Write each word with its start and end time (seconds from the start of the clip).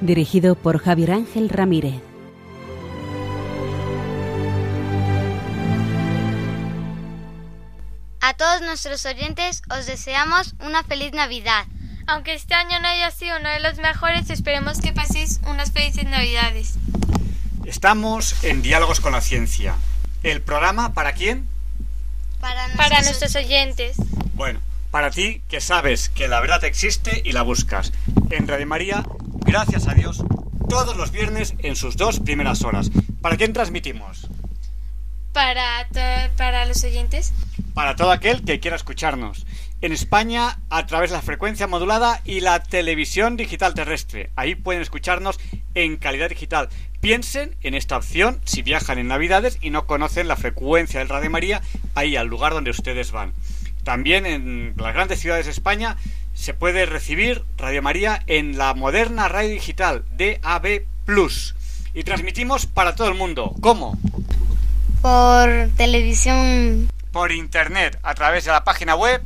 Dirigido 0.00 0.54
por 0.54 0.78
Javier 0.78 1.10
Ángel 1.10 1.48
Ramírez. 1.48 2.00
A 8.20 8.34
todos 8.34 8.60
nuestros 8.62 9.04
oyentes 9.06 9.62
os 9.76 9.86
deseamos 9.86 10.54
una 10.60 10.84
feliz 10.84 11.12
Navidad. 11.12 11.66
Aunque 12.06 12.34
este 12.34 12.54
año 12.54 12.78
no 12.80 12.86
haya 12.86 13.10
sido 13.10 13.38
uno 13.38 13.48
de 13.48 13.60
los 13.60 13.78
mejores, 13.78 14.30
esperemos 14.30 14.80
que 14.80 14.92
paséis 14.92 15.40
unas 15.46 15.72
felices 15.72 16.04
Navidades. 16.04 16.74
Estamos 17.64 18.44
en 18.44 18.62
Diálogos 18.62 19.00
con 19.00 19.12
la 19.12 19.20
Ciencia. 19.20 19.74
¿El 20.22 20.40
programa 20.42 20.94
para 20.94 21.12
quién? 21.12 21.46
Para, 22.40 22.68
Para 22.76 23.02
nuestros 23.02 23.34
oyentes. 23.34 23.96
Bueno, 24.34 24.60
para 24.90 25.10
ti 25.10 25.42
que 25.48 25.60
sabes 25.60 26.08
que 26.08 26.28
la 26.28 26.40
verdad 26.40 26.64
existe 26.64 27.20
y 27.24 27.32
la 27.32 27.42
buscas. 27.42 27.92
En 28.30 28.46
Radio 28.46 28.66
María, 28.66 29.04
gracias 29.48 29.88
a 29.88 29.94
Dios, 29.94 30.22
todos 30.68 30.94
los 30.96 31.10
viernes 31.10 31.54
en 31.60 31.74
sus 31.74 31.96
dos 31.96 32.20
primeras 32.20 32.62
horas. 32.64 32.90
¿Para 33.22 33.38
quién 33.38 33.54
transmitimos? 33.54 34.28
Para, 35.32 35.88
para 36.36 36.66
los 36.66 36.84
oyentes. 36.84 37.32
Para 37.72 37.96
todo 37.96 38.10
aquel 38.10 38.44
que 38.44 38.60
quiera 38.60 38.76
escucharnos. 38.76 39.46
En 39.80 39.92
España, 39.92 40.58
a 40.68 40.84
través 40.86 41.10
de 41.10 41.16
la 41.16 41.22
frecuencia 41.22 41.66
modulada 41.66 42.20
y 42.26 42.40
la 42.40 42.62
televisión 42.62 43.38
digital 43.38 43.72
terrestre. 43.72 44.30
Ahí 44.36 44.54
pueden 44.54 44.82
escucharnos 44.82 45.40
en 45.74 45.96
calidad 45.96 46.28
digital. 46.28 46.68
Piensen 47.00 47.56
en 47.62 47.74
esta 47.74 47.96
opción 47.96 48.40
si 48.44 48.60
viajan 48.60 48.98
en 48.98 49.08
Navidades 49.08 49.56
y 49.62 49.70
no 49.70 49.86
conocen 49.86 50.28
la 50.28 50.36
frecuencia 50.36 50.98
del 50.98 51.08
Radio 51.08 51.30
María, 51.30 51.62
ahí 51.94 52.16
al 52.16 52.26
lugar 52.26 52.52
donde 52.52 52.70
ustedes 52.70 53.12
van. 53.12 53.32
También 53.82 54.26
en 54.26 54.74
las 54.76 54.92
grandes 54.92 55.20
ciudades 55.20 55.46
de 55.46 55.52
España 55.52 55.96
se 56.38 56.54
puede 56.54 56.86
recibir 56.86 57.44
Radio 57.56 57.82
María 57.82 58.22
en 58.28 58.56
la 58.58 58.72
moderna 58.72 59.26
radio 59.28 59.50
digital 59.50 60.04
DAB 60.16 60.84
Plus. 61.04 61.56
Y 61.94 62.04
transmitimos 62.04 62.66
para 62.66 62.94
todo 62.94 63.08
el 63.08 63.14
mundo. 63.14 63.56
¿Cómo? 63.60 63.98
Por 65.02 65.68
televisión. 65.76 66.88
Por 67.10 67.32
internet, 67.32 67.98
a 68.04 68.14
través 68.14 68.44
de 68.44 68.52
la 68.52 68.62
página 68.62 68.94
web 68.94 69.20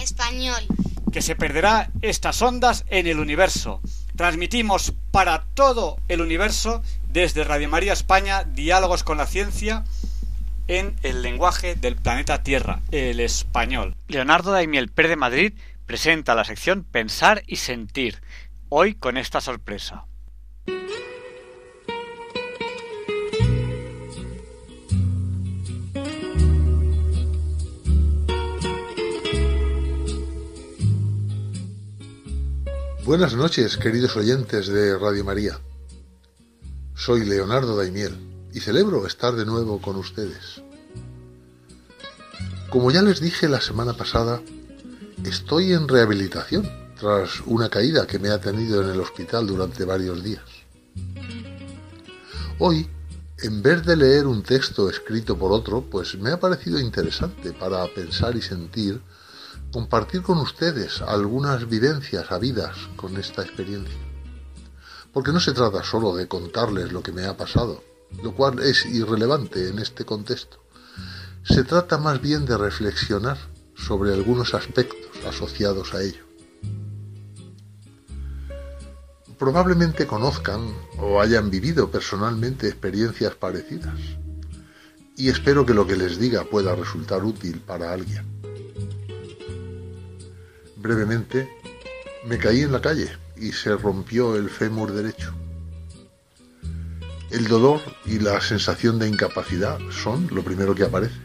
Español. 0.02 0.64
que 1.12 1.22
se 1.22 1.36
perderá 1.36 1.92
estas 2.02 2.42
ondas 2.42 2.86
en 2.90 3.08
el 3.08 3.20
universo. 3.20 3.82
Transmitimos 4.16 4.94
para 5.12 5.44
todo 5.54 5.98
el 6.08 6.22
universo 6.22 6.82
desde 7.12 7.44
Radio 7.44 7.70
María 7.70 7.94
España 7.94 8.44
diálogos 8.46 9.04
con 9.04 9.18
la 9.18 9.26
ciencia 9.26 9.84
en 10.68 10.96
el 11.04 11.22
lenguaje 11.22 11.76
del 11.76 11.96
planeta 11.98 12.44
Tierra, 12.44 12.80
el 12.92 13.20
español. 13.20 13.96
Leonardo 14.08 14.52
Daimiel 14.52 14.90
Pérez 14.90 15.10
de 15.12 15.16
Madrid 15.18 15.54
presenta 15.86 16.34
la 16.36 16.44
sección 16.44 16.84
Pensar 16.84 17.44
y 17.46 17.58
Sentir, 17.58 18.22
hoy 18.78 18.96
con 18.96 19.16
esta 19.16 19.40
sorpresa. 19.40 20.06
Buenas 33.06 33.34
noches, 33.36 33.78
queridos 33.78 34.18
oyentes 34.18 34.68
de 34.68 34.98
Radio 34.98 35.24
María. 35.24 35.62
Soy 36.96 37.24
Leonardo 37.24 37.78
Daimiel 37.78 38.18
y 38.52 38.60
celebro 38.60 39.08
estar 39.08 39.36
de 39.36 39.46
nuevo 39.46 39.80
con 39.80 39.96
ustedes. 39.96 40.62
Como 42.70 42.92
ya 42.92 43.02
les 43.02 43.22
dije 43.22 43.48
la 43.48 43.62
semana 43.62 43.94
pasada, 43.94 44.42
estoy 45.24 45.72
en 45.72 45.88
rehabilitación 45.88 46.85
tras 47.00 47.42
una 47.46 47.70
caída 47.70 48.08
que 48.08 48.20
me 48.20 48.30
ha 48.30 48.40
tenido 48.40 48.82
en 48.82 48.90
el 48.90 49.00
hospital 49.00 49.48
durante 49.48 49.86
varios 49.86 50.24
días. 50.24 50.44
Hoy, 52.60 52.90
en 53.40 53.62
vez 53.62 53.86
de 53.86 53.98
leer 53.98 54.28
un 54.28 54.42
texto 54.44 54.90
escrito 54.90 55.38
por 55.38 55.52
otro, 55.52 55.82
pues 55.82 56.16
me 56.18 56.32
ha 56.32 56.40
parecido 56.40 56.80
interesante 56.80 57.52
para 57.52 57.86
pensar 57.88 58.36
y 58.36 58.42
sentir 58.42 59.02
compartir 59.74 60.22
con 60.22 60.38
ustedes 60.38 61.02
algunas 61.02 61.68
vivencias 61.68 62.32
habidas 62.32 62.78
con 62.96 63.18
esta 63.18 63.42
experiencia. 63.42 63.98
Porque 65.12 65.34
no 65.34 65.42
se 65.42 65.52
trata 65.52 65.84
solo 65.84 66.16
de 66.16 66.30
contarles 66.30 66.94
lo 66.94 67.04
que 67.04 67.12
me 67.12 67.26
ha 67.26 67.36
pasado, 67.36 67.84
lo 68.24 68.34
cual 68.34 68.60
es 68.60 68.86
irrelevante 68.86 69.68
en 69.68 69.80
este 69.80 70.06
contexto. 70.06 70.64
Se 71.44 71.66
trata 71.66 71.98
más 71.98 72.22
bien 72.22 72.46
de 72.46 72.58
reflexionar 72.58 73.38
sobre 73.76 74.14
algunos 74.14 74.54
aspectos 74.54 75.12
asociados 75.28 75.94
a 75.94 76.02
ello. 76.02 76.24
Probablemente 79.38 80.08
conozcan 80.08 80.74
o 80.98 81.20
hayan 81.20 81.50
vivido 81.50 81.92
personalmente 81.92 82.68
experiencias 82.68 83.36
parecidas. 83.36 84.00
Y 85.18 85.30
espero 85.30 85.66
que 85.66 85.74
lo 85.74 85.86
que 85.86 85.98
les 85.98 86.18
diga 86.20 86.46
pueda 86.46 86.74
resultar 86.76 87.24
útil 87.24 87.60
para 87.60 87.92
alguien. 87.92 88.26
Brevemente, 90.78 91.50
me 92.26 92.38
caí 92.38 92.62
en 92.62 92.72
la 92.72 92.82
calle 92.82 93.10
y 93.36 93.52
se 93.52 93.76
rompió 93.76 94.36
el 94.36 94.50
fémur 94.50 94.94
derecho. 94.94 95.34
El 97.30 97.48
dolor 97.48 97.82
y 98.06 98.20
la 98.20 98.40
sensación 98.40 99.00
de 99.00 99.10
incapacidad 99.10 99.80
son 99.92 100.30
lo 100.32 100.44
primero 100.44 100.74
que 100.76 100.84
aparece. 100.84 101.20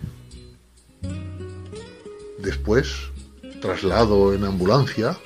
Después, 2.38 2.88
traslado 3.60 4.34
en 4.34 4.44
ambulancia 4.44 5.16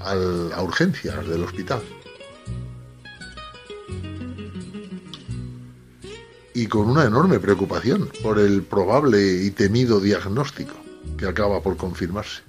a 0.00 0.62
urgencias 0.62 1.26
del 1.26 1.44
hospital. 1.44 1.82
Y 6.54 6.66
con 6.66 6.88
una 6.88 7.04
enorme 7.04 7.40
preocupación 7.40 8.08
por 8.22 8.38
el 8.38 8.62
probable 8.62 9.42
y 9.42 9.50
temido 9.50 10.00
diagnóstico 10.00 10.74
que 11.18 11.26
acaba 11.26 11.60
por 11.60 11.76
confirmarse 11.76 12.42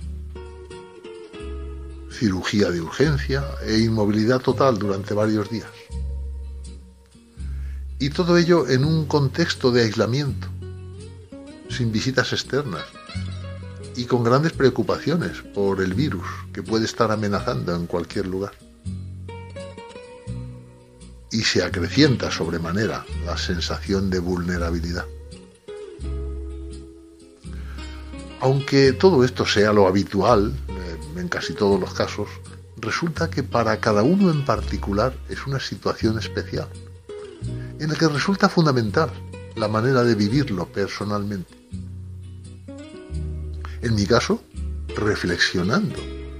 cirugía 2.16 2.72
de 2.72 2.82
urgencia 2.82 3.44
e 3.66 3.80
inmovilidad 3.80 4.40
total 4.40 4.80
durante 4.80 5.14
varios 5.14 5.50
días. 5.50 5.70
Y 8.00 8.10
todo 8.10 8.38
ello 8.38 8.68
en 8.68 8.86
un 8.86 9.06
contexto 9.06 9.72
de 9.72 9.84
aislamiento, 9.84 10.48
sin 11.70 11.92
visitas 11.92 12.34
externas 12.34 12.86
y 13.96 14.06
con 14.06 14.24
grandes 14.24 14.54
preocupaciones 14.54 15.42
por 15.54 15.82
el 15.82 15.94
virus 15.94 16.26
que 16.54 16.64
puede 16.64 16.86
estar 16.86 17.12
amenazando 17.12 17.76
en 17.76 17.86
cualquier 17.86 18.28
lugar. 18.28 18.54
Y 21.36 21.44
se 21.44 21.66
acrecienta 21.66 22.32
sobremanera 22.32 23.06
la 23.26 23.36
sensación 23.36 24.10
de 24.10 24.20
vulnerabilidad. 24.20 25.06
Aunque 28.40 28.94
todo 28.94 29.22
esto 29.26 29.46
sea 29.46 29.74
lo 29.74 29.86
habitual, 29.86 30.56
eh, 30.70 31.20
en 31.20 31.28
casi 31.28 31.54
todos 31.54 31.78
los 31.78 31.94
casos, 31.94 32.30
resulta 32.78 33.30
que 33.30 33.44
para 33.44 33.82
cada 33.82 34.02
uno 34.02 34.32
en 34.32 34.46
particular 34.46 35.14
es 35.28 35.46
una 35.46 35.60
situación 35.60 36.18
especial, 36.20 36.70
en 37.82 37.90
la 37.90 37.96
que 37.96 38.08
resulta 38.08 38.48
fundamental 38.48 39.10
la 39.58 39.68
manera 39.68 40.04
de 40.04 40.16
vivirlo 40.16 40.68
personalmente. 40.68 41.54
En 43.82 43.94
mi 43.94 44.06
caso, 44.06 44.42
reflexionando 44.96 46.00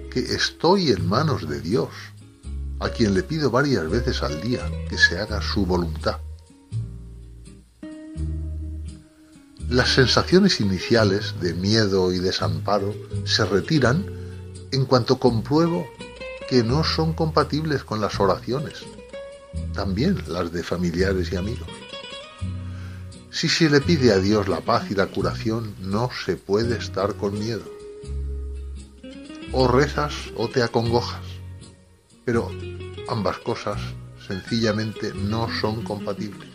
que 0.10 0.22
estoy 0.22 0.92
en 0.92 1.06
manos 1.06 1.50
de 1.50 1.60
Dios, 1.60 1.90
a 2.80 2.90
quien 2.90 3.14
le 3.14 3.24
pido 3.24 3.50
varias 3.50 3.90
veces 3.90 4.22
al 4.24 4.42
día 4.42 4.62
que 4.90 4.98
se 4.98 5.20
haga 5.20 5.42
su 5.42 5.66
voluntad. 5.66 6.20
Las 9.70 9.90
sensaciones 9.94 10.60
iniciales 10.60 11.36
de 11.42 11.54
miedo 11.54 12.14
y 12.14 12.20
desamparo 12.20 12.94
se 13.26 13.46
retiran 13.46 14.06
en 14.72 14.86
cuanto 14.86 15.18
compruebo 15.18 15.88
que 16.48 16.64
no 16.64 16.84
son 16.84 17.14
compatibles 17.14 17.84
con 17.84 18.00
las 18.00 18.20
oraciones, 18.20 18.84
también 19.74 20.22
las 20.28 20.52
de 20.52 20.64
familiares 20.64 21.32
y 21.32 21.36
amigos. 21.36 21.68
Si 23.32 23.50
se 23.50 23.70
le 23.70 23.82
pide 23.82 24.12
a 24.14 24.20
Dios 24.20 24.48
la 24.48 24.62
paz 24.62 24.90
y 24.92 24.96
la 24.96 25.08
curación, 25.08 25.76
no 25.82 26.10
se 26.26 26.38
puede 26.38 26.78
estar 26.78 27.16
con 27.16 27.38
miedo. 27.38 27.64
O 29.52 29.68
rezas 29.68 30.14
o 30.38 30.48
te 30.48 30.64
acongojas, 30.64 31.35
pero 32.26 32.52
ambas 33.08 33.38
cosas 33.38 33.80
sencillamente 34.28 35.14
no 35.14 35.48
son 35.62 35.84
compatibles. 35.84 36.50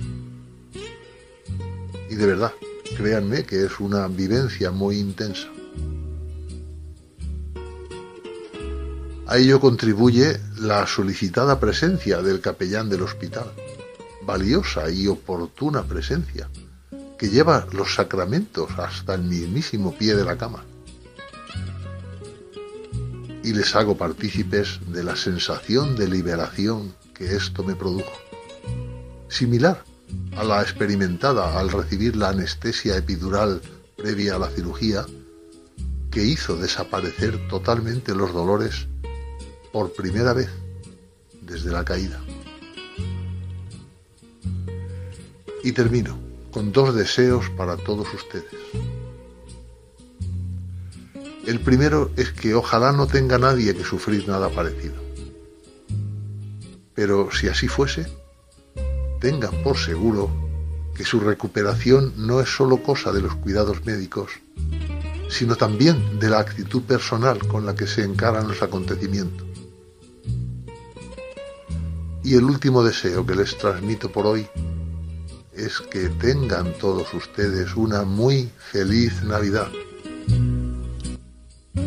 Y 2.11 2.17
de 2.17 2.27
verdad, 2.27 2.53
créanme 2.97 3.45
que 3.45 3.65
es 3.65 3.79
una 3.79 4.09
vivencia 4.09 4.73
muy 4.73 4.99
intensa. 4.99 5.49
A 9.29 9.39
ello 9.39 9.61
contribuye 9.61 10.41
la 10.59 10.89
solicitada 10.89 11.61
presencia 11.61 12.21
del 12.21 12.41
capellán 12.41 12.91
del 12.91 13.03
hospital, 13.03 13.53
valiosa 14.27 14.91
y 14.91 15.07
oportuna 15.07 15.85
presencia, 15.85 16.51
que 17.17 17.29
lleva 17.29 17.65
los 17.73 17.95
sacramentos 17.95 18.71
hasta 18.77 19.15
el 19.15 19.23
mismísimo 19.23 19.95
pie 19.97 20.17
de 20.17 20.25
la 20.25 20.37
cama. 20.37 20.65
Y 23.51 23.53
les 23.53 23.75
hago 23.75 23.97
partícipes 23.97 24.79
de 24.93 25.03
la 25.03 25.17
sensación 25.17 25.97
de 25.97 26.07
liberación 26.07 26.95
que 27.13 27.35
esto 27.35 27.65
me 27.65 27.75
produjo. 27.75 28.13
Similar 29.29 29.83
a 30.37 30.45
la 30.45 30.63
experimentada 30.63 31.59
al 31.59 31.69
recibir 31.69 32.15
la 32.15 32.29
anestesia 32.29 32.97
epidural 32.97 33.61
previa 33.97 34.37
a 34.37 34.39
la 34.39 34.51
cirugía, 34.51 35.05
que 36.13 36.23
hizo 36.23 36.55
desaparecer 36.55 37.49
totalmente 37.49 38.15
los 38.15 38.33
dolores 38.33 38.87
por 39.73 39.95
primera 39.95 40.33
vez 40.33 40.51
desde 41.43 41.73
la 41.73 41.85
caída. 41.85 42.21
Y 45.65 45.73
termino 45.73 46.17
con 46.53 46.71
dos 46.71 46.95
deseos 46.95 47.51
para 47.57 47.77
todos 47.77 48.07
ustedes. 48.15 49.00
El 51.51 51.59
primero 51.59 52.13
es 52.17 52.31
que 52.31 52.55
ojalá 52.55 52.93
no 52.93 53.09
tenga 53.09 53.37
nadie 53.37 53.75
que 53.75 53.83
sufrir 53.83 54.29
nada 54.29 54.51
parecido. 54.51 54.95
Pero 56.95 57.33
si 57.33 57.49
así 57.49 57.67
fuese, 57.67 58.07
tengan 59.21 59.61
por 59.65 59.77
seguro 59.77 60.31
que 60.95 61.05
su 61.05 61.19
recuperación 61.19 62.13
no 62.17 62.41
es 62.41 62.49
solo 62.49 62.85
cosa 62.85 63.11
de 63.11 63.23
los 63.23 63.35
cuidados 63.35 63.85
médicos, 63.85 64.31
sino 65.29 65.57
también 65.57 66.21
de 66.21 66.31
la 66.31 66.39
actitud 66.39 66.83
personal 66.83 67.45
con 67.49 67.67
la 67.67 67.75
que 67.75 67.89
se 67.89 68.05
encaran 68.05 68.47
los 68.47 68.63
acontecimientos. 68.63 69.49
Y 72.23 72.37
el 72.37 72.45
último 72.45 72.85
deseo 72.85 73.27
que 73.27 73.35
les 73.35 73.59
transmito 73.59 74.13
por 74.13 74.25
hoy 74.25 74.47
es 75.53 75.81
que 75.81 76.11
tengan 76.11 76.75
todos 76.75 77.13
ustedes 77.13 77.75
una 77.75 78.05
muy 78.05 78.49
feliz 78.71 79.25
Navidad. 79.25 79.73
Y 81.75 81.83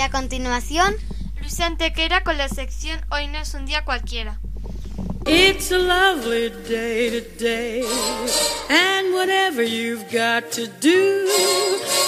a 0.00 0.10
continuación, 0.10 0.94
Luis 1.40 1.60
Antequera 1.60 2.24
con 2.24 2.38
la 2.38 2.48
sección 2.48 3.00
Hoy 3.10 3.28
no 3.28 3.38
es 3.38 3.54
un 3.54 3.66
día 3.66 3.84
cualquiera. 3.84 4.40
It's 5.26 5.70
a 5.70 5.78
lovely 5.78 6.50
day 6.68 7.20
today, 7.20 7.84
and 8.68 9.14
whatever 9.14 9.62
you've 9.62 10.10
got 10.10 10.50
to 10.52 10.66
do, 10.66 11.28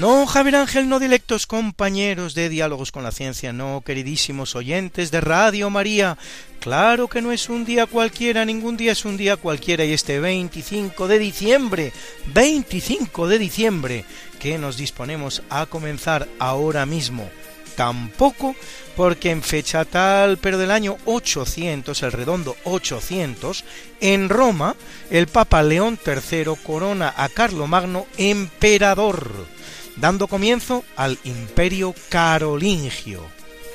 No, 0.00 0.26
Javier 0.26 0.56
Ángel, 0.56 0.88
no 0.88 0.98
directos 0.98 1.46
compañeros 1.46 2.34
de 2.34 2.48
Diálogos 2.48 2.90
con 2.90 3.02
la 3.02 3.12
Ciencia, 3.12 3.52
no, 3.52 3.82
queridísimos 3.84 4.56
oyentes 4.56 5.10
de 5.10 5.20
Radio 5.20 5.68
María. 5.68 6.16
Claro 6.58 7.06
que 7.06 7.20
no 7.20 7.32
es 7.32 7.50
un 7.50 7.66
día 7.66 7.84
cualquiera, 7.84 8.46
ningún 8.46 8.78
día 8.78 8.92
es 8.92 9.04
un 9.04 9.18
día 9.18 9.36
cualquiera 9.36 9.84
y 9.84 9.92
este 9.92 10.18
25 10.18 11.06
de 11.06 11.18
diciembre, 11.18 11.92
25 12.32 13.28
de 13.28 13.38
diciembre, 13.38 14.04
que 14.38 14.56
nos 14.56 14.78
disponemos 14.78 15.42
a 15.50 15.66
comenzar 15.66 16.26
ahora 16.38 16.86
mismo. 16.86 17.28
Tampoco 17.76 18.56
porque 18.96 19.30
en 19.30 19.42
fecha 19.42 19.84
tal, 19.84 20.38
pero 20.38 20.56
del 20.56 20.70
año 20.70 20.96
800, 21.04 22.02
el 22.04 22.12
redondo 22.12 22.56
800, 22.64 23.64
en 24.00 24.30
Roma, 24.30 24.76
el 25.10 25.26
Papa 25.26 25.62
León 25.62 25.98
III 26.02 26.54
corona 26.64 27.12
a 27.14 27.28
Carlomagno 27.28 28.06
emperador 28.16 29.60
dando 30.00 30.26
comienzo 30.26 30.84
al 30.96 31.18
imperio 31.24 31.94
carolingio. 32.08 33.22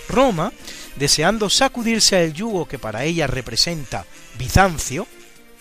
Roma, 0.09 0.51
deseando 0.95 1.49
sacudirse 1.49 2.23
el 2.23 2.33
yugo 2.33 2.67
que 2.67 2.79
para 2.79 3.03
ella 3.03 3.27
representa 3.27 4.05
Bizancio, 4.37 5.07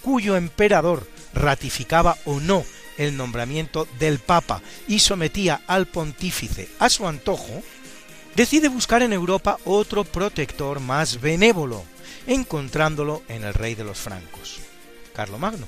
cuyo 0.02 0.36
emperador 0.36 1.08
ratificaba 1.32 2.16
o 2.24 2.40
no 2.40 2.64
el 2.98 3.16
nombramiento 3.16 3.88
del 3.98 4.18
Papa 4.18 4.62
y 4.86 5.00
sometía 5.00 5.62
al 5.66 5.86
pontífice 5.86 6.68
a 6.78 6.88
su 6.88 7.06
antojo, 7.06 7.62
decide 8.36 8.68
buscar 8.68 9.02
en 9.02 9.12
Europa 9.12 9.58
otro 9.64 10.04
protector 10.04 10.80
más 10.80 11.20
benévolo, 11.20 11.84
encontrándolo 12.26 13.22
en 13.28 13.44
el 13.44 13.54
rey 13.54 13.74
de 13.74 13.84
los 13.84 13.98
francos, 13.98 14.60
Carlomagno. 15.14 15.66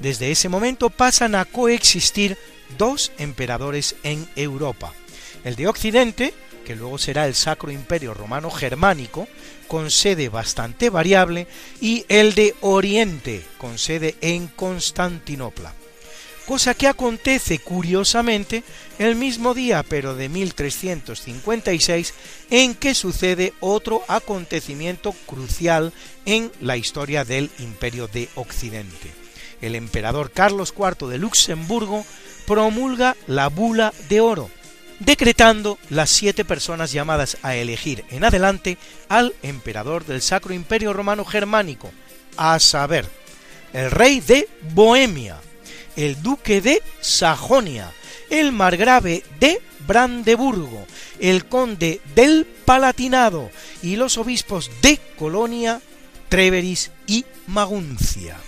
Desde 0.00 0.30
ese 0.30 0.48
momento 0.48 0.90
pasan 0.90 1.34
a 1.34 1.44
coexistir 1.44 2.38
dos 2.76 3.12
emperadores 3.18 3.96
en 4.02 4.28
Europa. 4.36 4.92
El 5.44 5.56
de 5.56 5.68
Occidente, 5.68 6.34
que 6.64 6.76
luego 6.76 6.98
será 6.98 7.26
el 7.26 7.34
Sacro 7.34 7.70
Imperio 7.70 8.12
Romano 8.12 8.50
Germánico, 8.50 9.26
con 9.68 9.90
sede 9.90 10.28
bastante 10.28 10.90
variable, 10.90 11.46
y 11.80 12.04
el 12.08 12.34
de 12.34 12.54
Oriente, 12.60 13.44
con 13.58 13.78
sede 13.78 14.16
en 14.20 14.48
Constantinopla. 14.48 15.72
Cosa 16.48 16.72
que 16.72 16.88
acontece 16.88 17.58
curiosamente 17.58 18.62
el 18.98 19.16
mismo 19.16 19.52
día, 19.52 19.82
pero 19.82 20.14
de 20.14 20.30
1356, 20.30 22.14
en 22.48 22.74
que 22.74 22.94
sucede 22.94 23.52
otro 23.60 24.02
acontecimiento 24.08 25.12
crucial 25.26 25.92
en 26.24 26.50
la 26.62 26.78
historia 26.78 27.26
del 27.26 27.50
Imperio 27.58 28.08
de 28.08 28.30
Occidente. 28.34 29.10
El 29.60 29.74
emperador 29.74 30.30
Carlos 30.30 30.72
IV 30.74 31.08
de 31.08 31.18
Luxemburgo 31.18 32.06
promulga 32.48 33.14
la 33.26 33.48
bula 33.48 33.92
de 34.08 34.22
oro, 34.22 34.50
decretando 35.00 35.78
las 35.90 36.08
siete 36.08 36.46
personas 36.46 36.92
llamadas 36.92 37.36
a 37.42 37.54
elegir 37.54 38.06
en 38.08 38.24
adelante 38.24 38.78
al 39.10 39.34
emperador 39.42 40.06
del 40.06 40.22
Sacro 40.22 40.54
Imperio 40.54 40.94
Romano 40.94 41.26
Germánico, 41.26 41.92
a 42.38 42.58
saber, 42.58 43.06
el 43.74 43.90
rey 43.90 44.20
de 44.20 44.48
Bohemia, 44.72 45.36
el 45.94 46.22
duque 46.22 46.62
de 46.62 46.82
Sajonia, 47.02 47.92
el 48.30 48.50
margrave 48.52 49.24
de 49.38 49.60
Brandeburgo, 49.86 50.86
el 51.20 51.44
conde 51.44 52.00
del 52.14 52.46
Palatinado 52.64 53.50
y 53.82 53.96
los 53.96 54.16
obispos 54.16 54.70
de 54.80 54.98
Colonia, 55.18 55.82
Treveris 56.30 56.92
y 57.06 57.26
Maguncia. 57.46 58.38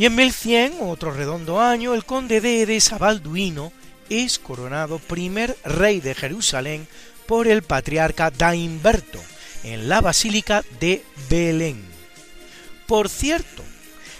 Y 0.00 0.06
en 0.06 0.14
1100, 0.14 0.76
otro 0.80 1.12
redondo 1.12 1.60
año, 1.60 1.92
el 1.92 2.06
conde 2.06 2.40
de 2.40 2.62
Edesa 2.62 2.96
Balduino 2.96 3.70
es 4.08 4.38
coronado 4.38 4.98
primer 4.98 5.58
rey 5.62 6.00
de 6.00 6.14
Jerusalén 6.14 6.88
por 7.26 7.46
el 7.46 7.60
patriarca 7.60 8.30
Daimberto, 8.30 9.20
en 9.62 9.90
la 9.90 10.00
Basílica 10.00 10.64
de 10.80 11.04
Belén. 11.28 11.84
Por 12.86 13.10
cierto, 13.10 13.62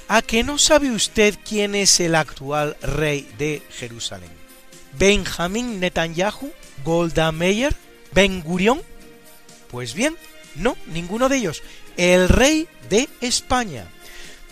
¿a 0.06 0.20
que 0.20 0.42
no 0.42 0.58
sabe 0.58 0.90
usted 0.90 1.34
quién 1.48 1.74
es 1.74 1.98
el 2.00 2.14
actual 2.14 2.76
rey 2.82 3.26
de 3.38 3.62
Jerusalén? 3.70 4.32
¿Benjamín 4.98 5.80
Netanyahu? 5.80 6.52
¿Golda 6.84 7.32
Meir? 7.32 7.74
¿Ben 8.12 8.42
Gurión? 8.42 8.82
Pues 9.70 9.94
bien, 9.94 10.14
no, 10.56 10.76
ninguno 10.88 11.30
de 11.30 11.38
ellos. 11.38 11.62
El 11.96 12.28
rey 12.28 12.68
de 12.90 13.08
España. 13.22 13.86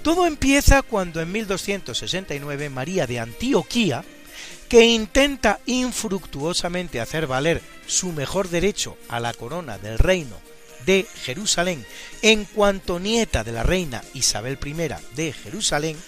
Todo 0.09 0.25
empieza 0.25 0.81
cuando 0.81 1.21
en 1.21 1.31
1269 1.31 2.71
María 2.71 3.07
de 3.07 3.21
Antioquía, 3.21 4.03
que 4.67 4.87
intenta 4.87 5.61
infructuosamente 5.67 7.03
hacer 7.03 7.27
valer 7.27 7.61
su 7.87 8.13
mejor 8.13 8.49
derecho 8.49 8.97
a 9.11 9.21
la 9.21 9.35
corona 9.35 9.77
del 9.77 9.99
reino 9.99 10.41
de 10.87 11.07
Jerusalén 11.25 11.85
en 12.23 12.47
cuanto 12.47 12.99
nieta 12.99 13.45
de 13.45 13.53
la 13.53 13.65
reina 13.65 14.03
Isabel 14.15 14.59
I 14.65 14.73
de 15.15 15.35
Jerusalén, 15.35 15.99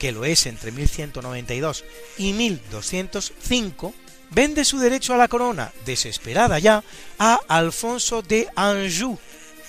que 0.00 0.10
lo 0.10 0.24
es 0.24 0.46
entre 0.46 0.72
1192 0.72 1.84
y 2.18 2.32
1205, 2.32 3.94
vende 4.32 4.64
su 4.64 4.80
derecho 4.80 5.14
a 5.14 5.18
la 5.18 5.28
corona, 5.28 5.72
desesperada 5.84 6.58
ya, 6.58 6.82
a 7.20 7.38
Alfonso 7.46 8.22
de 8.22 8.48
Anjou, 8.56 9.20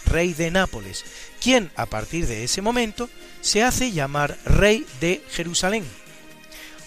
rey 0.09 0.33
de 0.33 0.51
Nápoles, 0.51 1.05
quien 1.41 1.71
a 1.75 1.85
partir 1.85 2.27
de 2.27 2.43
ese 2.43 2.61
momento 2.61 3.09
se 3.41 3.63
hace 3.63 3.91
llamar 3.91 4.37
rey 4.45 4.85
de 4.99 5.21
Jerusalén, 5.29 5.83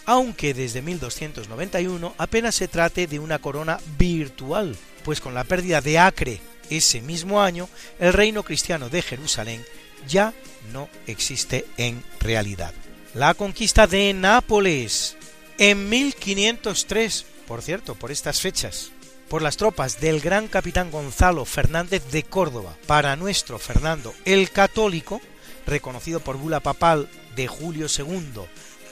aunque 0.06 0.54
desde 0.54 0.82
1291 0.82 2.14
apenas 2.18 2.54
se 2.54 2.68
trate 2.68 3.06
de 3.06 3.18
una 3.18 3.38
corona 3.38 3.78
virtual, 3.98 4.76
pues 5.04 5.20
con 5.20 5.34
la 5.34 5.44
pérdida 5.44 5.80
de 5.80 5.98
Acre 5.98 6.40
ese 6.68 7.00
mismo 7.00 7.42
año, 7.42 7.68
el 7.98 8.12
reino 8.12 8.42
cristiano 8.42 8.88
de 8.88 9.02
Jerusalén 9.02 9.64
ya 10.08 10.32
no 10.72 10.88
existe 11.06 11.66
en 11.76 12.02
realidad. 12.20 12.72
La 13.14 13.34
conquista 13.34 13.86
de 13.86 14.12
Nápoles 14.14 15.16
en 15.58 15.88
1503, 15.88 17.26
por 17.46 17.62
cierto, 17.62 17.94
por 17.94 18.10
estas 18.10 18.40
fechas, 18.40 18.92
por 19.30 19.42
las 19.42 19.56
tropas 19.56 20.00
del 20.00 20.20
gran 20.20 20.48
capitán 20.48 20.90
Gonzalo 20.90 21.44
Fernández 21.44 22.02
de 22.10 22.24
Córdoba 22.24 22.76
para 22.88 23.14
nuestro 23.14 23.60
Fernando 23.60 24.12
el 24.24 24.50
Católico, 24.50 25.22
reconocido 25.66 26.18
por 26.18 26.36
bula 26.36 26.58
papal 26.58 27.08
de 27.36 27.46
Julio 27.46 27.86
II 27.86 28.42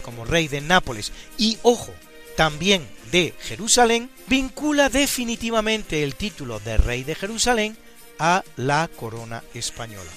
como 0.03 0.25
rey 0.25 0.47
de 0.47 0.61
Nápoles 0.61 1.13
y, 1.37 1.59
ojo, 1.63 1.93
también 2.37 2.89
de 3.11 3.35
Jerusalén, 3.41 4.11
vincula 4.29 4.89
definitivamente 4.89 6.05
el 6.05 6.15
título 6.15 6.61
de 6.61 6.77
rey 6.77 7.03
de 7.03 7.17
Jerusalén 7.17 7.77
a 8.21 8.45
la 8.57 8.89
corona 8.95 9.43
española. 9.55 10.11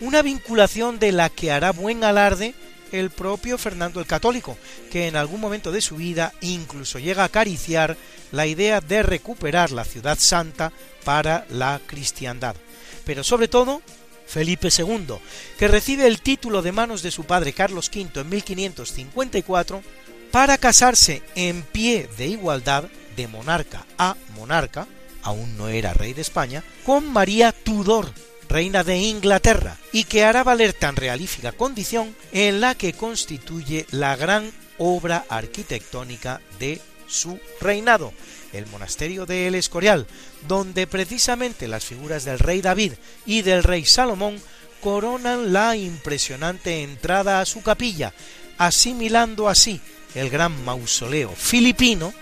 Una 0.00 0.22
vinculación 0.22 0.98
de 0.98 1.12
la 1.12 1.30
que 1.30 1.52
hará 1.52 1.70
buen 1.70 2.02
alarde 2.02 2.52
el 2.92 3.10
propio 3.10 3.58
Fernando 3.58 4.00
el 4.00 4.06
Católico, 4.06 4.56
que 4.90 5.08
en 5.08 5.16
algún 5.16 5.40
momento 5.40 5.72
de 5.72 5.80
su 5.80 5.96
vida 5.96 6.32
incluso 6.40 6.98
llega 6.98 7.22
a 7.22 7.26
acariciar 7.26 7.96
la 8.32 8.46
idea 8.46 8.80
de 8.80 9.02
recuperar 9.02 9.70
la 9.70 9.84
ciudad 9.84 10.18
santa 10.18 10.72
para 11.04 11.46
la 11.50 11.80
cristiandad. 11.86 12.56
Pero 13.04 13.24
sobre 13.24 13.48
todo, 13.48 13.82
Felipe 14.26 14.68
II, 14.76 15.14
que 15.58 15.68
recibe 15.68 16.06
el 16.06 16.20
título 16.20 16.60
de 16.60 16.72
manos 16.72 17.02
de 17.02 17.10
su 17.10 17.24
padre 17.24 17.52
Carlos 17.52 17.90
V 17.94 18.20
en 18.20 18.28
1554 18.28 19.82
para 20.30 20.58
casarse 20.58 21.22
en 21.34 21.62
pie 21.62 22.08
de 22.18 22.26
igualdad 22.26 22.84
de 23.16 23.28
monarca 23.28 23.86
a 23.96 24.16
monarca, 24.34 24.86
aún 25.22 25.56
no 25.56 25.68
era 25.68 25.94
rey 25.94 26.12
de 26.12 26.20
España, 26.20 26.62
con 26.84 27.10
María 27.10 27.52
Tudor, 27.52 28.12
reina 28.48 28.84
de 28.84 28.96
Inglaterra, 28.96 29.76
y 29.92 30.04
que 30.04 30.24
hará 30.24 30.44
valer 30.44 30.72
tan 30.72 30.96
realífica 30.96 31.52
condición 31.52 32.14
en 32.32 32.60
la 32.60 32.74
que 32.74 32.92
constituye 32.92 33.86
la 33.90 34.16
gran 34.16 34.50
obra 34.78 35.24
arquitectónica 35.28 36.40
de 36.58 36.80
su 37.06 37.38
reinado, 37.60 38.12
el 38.52 38.66
monasterio 38.66 39.26
de 39.26 39.48
El 39.48 39.54
Escorial, 39.54 40.06
donde 40.46 40.86
precisamente 40.86 41.68
las 41.68 41.84
figuras 41.84 42.24
del 42.24 42.38
rey 42.38 42.60
David 42.60 42.92
y 43.26 43.42
del 43.42 43.64
rey 43.64 43.84
Salomón 43.84 44.40
coronan 44.80 45.52
la 45.52 45.76
impresionante 45.76 46.82
entrada 46.82 47.40
a 47.40 47.46
su 47.46 47.62
capilla, 47.62 48.14
asimilando 48.58 49.48
así 49.48 49.80
el 50.14 50.30
gran 50.30 50.64
mausoleo 50.64 51.30
filipino 51.34 52.14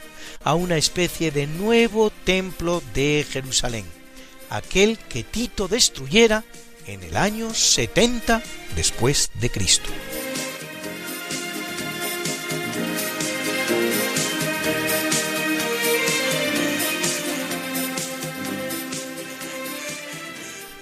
a 0.42 0.54
una 0.54 0.76
especie 0.76 1.30
de 1.30 1.46
nuevo 1.46 2.10
templo 2.10 2.82
de 2.94 3.26
Jerusalén, 3.28 3.84
aquel 4.50 4.98
que 4.98 5.22
Tito 5.24 5.68
destruyera 5.68 6.44
en 6.86 7.02
el 7.02 7.16
año 7.16 7.52
70 7.52 8.42
después 8.74 9.30
de 9.40 9.50
Cristo. 9.50 9.90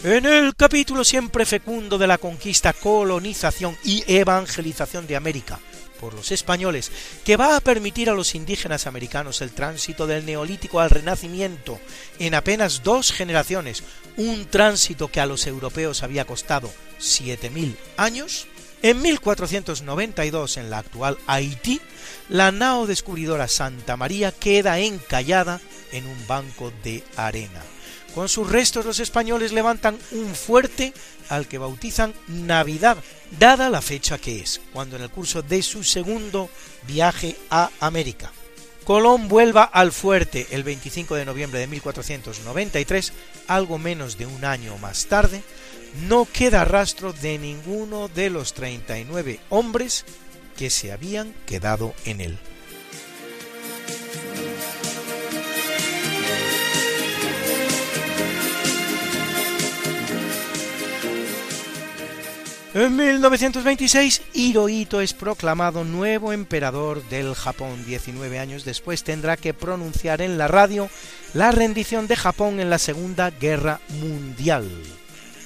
En 0.04 0.26
el 0.26 0.54
capítulo 0.54 1.02
siempre 1.02 1.46
fecundo 1.46 1.96
de 1.96 2.06
la 2.06 2.18
conquista, 2.18 2.74
colonización 2.74 3.74
y 3.84 4.04
evangelización 4.06 5.06
de 5.06 5.16
América 5.16 5.58
por 6.04 6.12
los 6.12 6.32
españoles, 6.32 6.92
que 7.24 7.38
va 7.38 7.56
a 7.56 7.60
permitir 7.60 8.10
a 8.10 8.14
los 8.14 8.34
indígenas 8.34 8.86
americanos 8.86 9.40
el 9.40 9.52
tránsito 9.52 10.06
del 10.06 10.26
neolítico 10.26 10.80
al 10.80 10.90
renacimiento 10.90 11.80
en 12.18 12.34
apenas 12.34 12.82
dos 12.82 13.10
generaciones, 13.10 13.82
un 14.18 14.44
tránsito 14.44 15.08
que 15.08 15.20
a 15.20 15.24
los 15.24 15.46
europeos 15.46 16.02
había 16.02 16.26
costado 16.26 16.70
7.000 17.00 17.74
años, 17.96 18.46
en 18.82 19.00
1492 19.00 20.58
en 20.58 20.68
la 20.68 20.80
actual 20.80 21.16
Haití, 21.26 21.80
la 22.28 22.52
nao 22.52 22.84
descubridora 22.84 23.48
Santa 23.48 23.96
María 23.96 24.30
queda 24.30 24.80
encallada 24.80 25.62
en 25.90 26.04
un 26.04 26.26
banco 26.26 26.70
de 26.84 27.02
arena. 27.16 27.62
Con 28.14 28.28
sus 28.28 28.48
restos 28.48 28.86
los 28.86 29.00
españoles 29.00 29.52
levantan 29.52 29.98
un 30.12 30.34
fuerte 30.34 30.94
al 31.28 31.48
que 31.48 31.58
bautizan 31.58 32.14
Navidad, 32.28 32.96
dada 33.38 33.68
la 33.70 33.82
fecha 33.82 34.18
que 34.18 34.40
es, 34.40 34.60
cuando 34.72 34.94
en 34.96 35.02
el 35.02 35.10
curso 35.10 35.42
de 35.42 35.62
su 35.62 35.82
segundo 35.82 36.48
viaje 36.86 37.36
a 37.50 37.70
América. 37.80 38.30
Colón 38.84 39.28
vuelva 39.28 39.64
al 39.64 39.90
fuerte 39.90 40.46
el 40.50 40.62
25 40.62 41.16
de 41.16 41.24
noviembre 41.24 41.58
de 41.58 41.66
1493, 41.66 43.12
algo 43.48 43.78
menos 43.78 44.16
de 44.16 44.26
un 44.26 44.44
año 44.44 44.78
más 44.78 45.06
tarde, 45.06 45.42
no 46.06 46.28
queda 46.30 46.64
rastro 46.64 47.12
de 47.12 47.38
ninguno 47.38 48.08
de 48.08 48.30
los 48.30 48.52
39 48.52 49.40
hombres 49.48 50.04
que 50.56 50.70
se 50.70 50.92
habían 50.92 51.34
quedado 51.46 51.94
en 52.04 52.20
él. 52.20 52.38
En 62.74 62.96
1926, 62.96 64.22
Hirohito 64.32 65.00
es 65.00 65.14
proclamado 65.14 65.84
nuevo 65.84 66.32
emperador 66.32 67.08
del 67.08 67.36
Japón. 67.36 67.84
19 67.86 68.40
años 68.40 68.64
después 68.64 69.04
tendrá 69.04 69.36
que 69.36 69.54
pronunciar 69.54 70.20
en 70.20 70.38
la 70.38 70.48
radio 70.48 70.90
la 71.34 71.52
rendición 71.52 72.08
de 72.08 72.16
Japón 72.16 72.58
en 72.58 72.70
la 72.70 72.78
Segunda 72.80 73.30
Guerra 73.30 73.78
Mundial. 74.00 74.68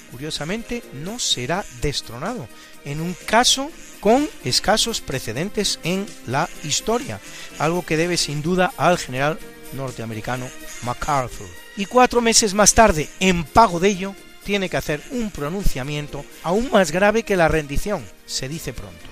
Curiosamente, 0.09 0.81
no 0.91 1.19
será 1.19 1.63
destronado, 1.83 2.47
en 2.83 2.99
un 2.99 3.15
caso 3.27 3.69
con 3.99 4.27
escasos 4.43 4.99
precedentes 4.99 5.79
en 5.83 6.07
la 6.25 6.49
historia, 6.63 7.19
algo 7.59 7.85
que 7.85 7.95
debe 7.95 8.17
sin 8.17 8.41
duda 8.41 8.73
al 8.75 8.97
general 8.97 9.37
norteamericano 9.73 10.47
MacArthur. 10.81 11.45
Y 11.77 11.85
cuatro 11.85 12.21
meses 12.21 12.55
más 12.55 12.73
tarde, 12.73 13.07
en 13.19 13.43
pago 13.43 13.79
de 13.79 13.89
ello, 13.89 14.15
tiene 14.49 14.67
que 14.67 14.77
hacer 14.77 15.03
un 15.11 15.29
pronunciamiento 15.29 16.25
aún 16.41 16.71
más 16.71 16.91
grave 16.91 17.21
que 17.21 17.37
la 17.37 17.47
rendición, 17.47 18.03
se 18.25 18.49
dice 18.49 18.73
pronto. 18.73 19.05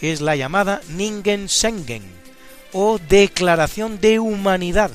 Es 0.00 0.22
la 0.22 0.34
llamada 0.34 0.80
Ningen 0.88 1.50
Sengen, 1.50 2.02
o 2.72 2.98
Declaración 2.98 4.00
de 4.00 4.18
Humanidad, 4.18 4.90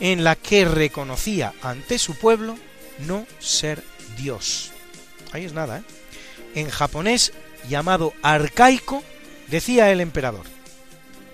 en 0.00 0.22
la 0.22 0.36
que 0.36 0.66
reconocía 0.66 1.54
ante 1.62 1.98
su 1.98 2.14
pueblo 2.14 2.58
no 3.06 3.26
ser 3.38 3.82
Dios. 4.18 4.72
Ahí 5.32 5.46
es 5.46 5.54
nada, 5.54 5.78
¿eh? 5.78 5.82
En 6.54 6.68
japonés, 6.68 7.32
llamado 7.70 8.12
arcaico, 8.20 9.02
decía 9.46 9.90
el 9.90 10.02
emperador, 10.02 10.44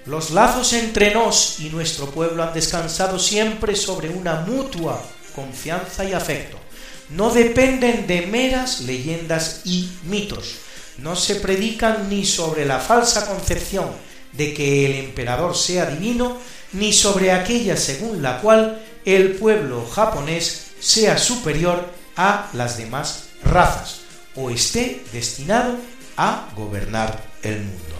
los 0.07 0.31
lazos 0.31 0.73
entre 0.73 1.13
nos 1.13 1.59
y 1.59 1.69
nuestro 1.69 2.09
pueblo 2.11 2.45
han 2.45 2.55
descansado 2.55 3.19
siempre 3.19 3.75
sobre 3.75 4.09
una 4.09 4.37
mutua 4.43 5.03
confianza 5.35 6.05
y 6.05 6.13
afecto 6.13 6.64
no 7.11 7.31
dependen 7.31 8.07
de 8.07 8.27
meras 8.27 8.81
leyendas 8.81 9.63
y 9.65 9.91
mitos, 10.05 10.57
no 10.99 11.17
se 11.17 11.37
predican 11.37 12.09
ni 12.09 12.25
sobre 12.25 12.65
la 12.65 12.79
falsa 12.79 13.27
concepción 13.27 13.91
de 14.33 14.55
que 14.55 14.87
el 14.87 15.05
emperador 15.07 15.57
sea 15.57 15.87
divino, 15.87 16.39
ni 16.73 16.93
sobre 16.93 17.33
aquella 17.33 17.77
según 17.77 18.23
la 18.23 18.41
cual 18.41 18.83
el 19.05 19.35
pueblo 19.35 19.87
japonés 19.87 20.73
sea 20.81 21.19
superior 21.19 21.89
a 22.17 22.51
las 22.53 22.77
demás 22.77 23.25
razas 23.45 24.01
o 24.35 24.51
esté 24.51 25.05
destinado 25.13 25.77
a 26.17 26.51
gobernar 26.57 27.23
el 27.43 27.59
mundo. 27.59 27.95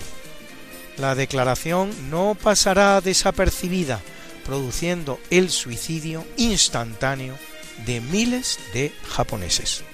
La 0.97 1.15
declaración 1.15 1.93
no 2.11 2.37
pasará 2.41 3.01
desapercibida, 3.01 4.01
produciendo 4.45 5.19
el 5.31 5.51
suicidio 5.51 6.25
instantáneo 6.37 7.37
de 7.87 8.01
miles 8.01 8.59
de 8.73 8.93
japoneses. 9.09 9.85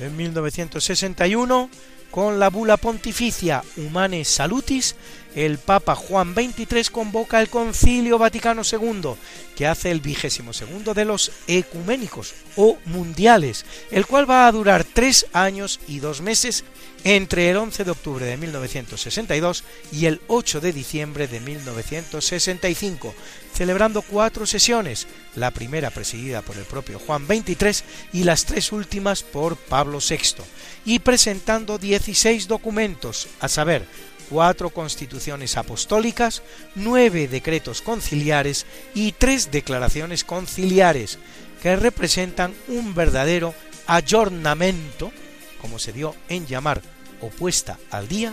En 0.00 0.16
1961, 0.16 1.68
con 2.10 2.38
la 2.38 2.48
bula 2.48 2.78
pontificia 2.78 3.62
Humane 3.76 4.24
Salutis, 4.24 4.96
el 5.34 5.58
Papa 5.58 5.94
Juan 5.94 6.34
XXIII 6.34 6.84
convoca 6.90 7.40
el 7.40 7.48
Concilio 7.48 8.18
Vaticano 8.18 8.62
II, 8.70 9.14
que 9.56 9.66
hace 9.66 9.90
el 9.90 10.00
vigésimo 10.00 10.52
segundo 10.52 10.94
de 10.94 11.04
los 11.04 11.32
ecuménicos 11.46 12.34
o 12.56 12.78
mundiales, 12.86 13.64
el 13.90 14.06
cual 14.06 14.28
va 14.28 14.46
a 14.46 14.52
durar 14.52 14.84
tres 14.84 15.26
años 15.32 15.80
y 15.86 16.00
dos 16.00 16.20
meses 16.20 16.64
entre 17.04 17.50
el 17.50 17.56
11 17.56 17.84
de 17.84 17.90
octubre 17.90 18.26
de 18.26 18.36
1962 18.36 19.64
y 19.92 20.06
el 20.06 20.20
8 20.28 20.60
de 20.60 20.72
diciembre 20.72 21.28
de 21.28 21.40
1965, 21.40 23.14
celebrando 23.54 24.02
cuatro 24.02 24.46
sesiones, 24.46 25.06
la 25.34 25.50
primera 25.50 25.90
presidida 25.90 26.42
por 26.42 26.56
el 26.56 26.64
propio 26.64 26.98
Juan 26.98 27.26
XXIII 27.26 27.84
y 28.12 28.24
las 28.24 28.44
tres 28.44 28.72
últimas 28.72 29.22
por 29.22 29.56
Pablo 29.56 29.98
VI, 29.98 30.42
y 30.84 30.98
presentando 30.98 31.78
16 31.78 32.48
documentos, 32.48 33.28
a 33.40 33.48
saber, 33.48 33.86
cuatro 34.30 34.70
constituciones 34.70 35.56
apostólicas, 35.56 36.42
nueve 36.76 37.28
decretos 37.28 37.82
conciliares 37.82 38.64
y 38.94 39.12
tres 39.12 39.50
declaraciones 39.50 40.24
conciliares, 40.24 41.18
que 41.60 41.76
representan 41.76 42.54
un 42.68 42.94
verdadero 42.94 43.54
ayornamento, 43.86 45.12
como 45.60 45.78
se 45.78 45.92
dio 45.92 46.14
en 46.28 46.46
llamar 46.46 46.80
opuesta 47.20 47.78
al 47.90 48.08
día, 48.08 48.32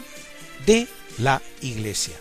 de 0.65 0.87
la 1.17 1.41
Iglesia. 1.61 2.15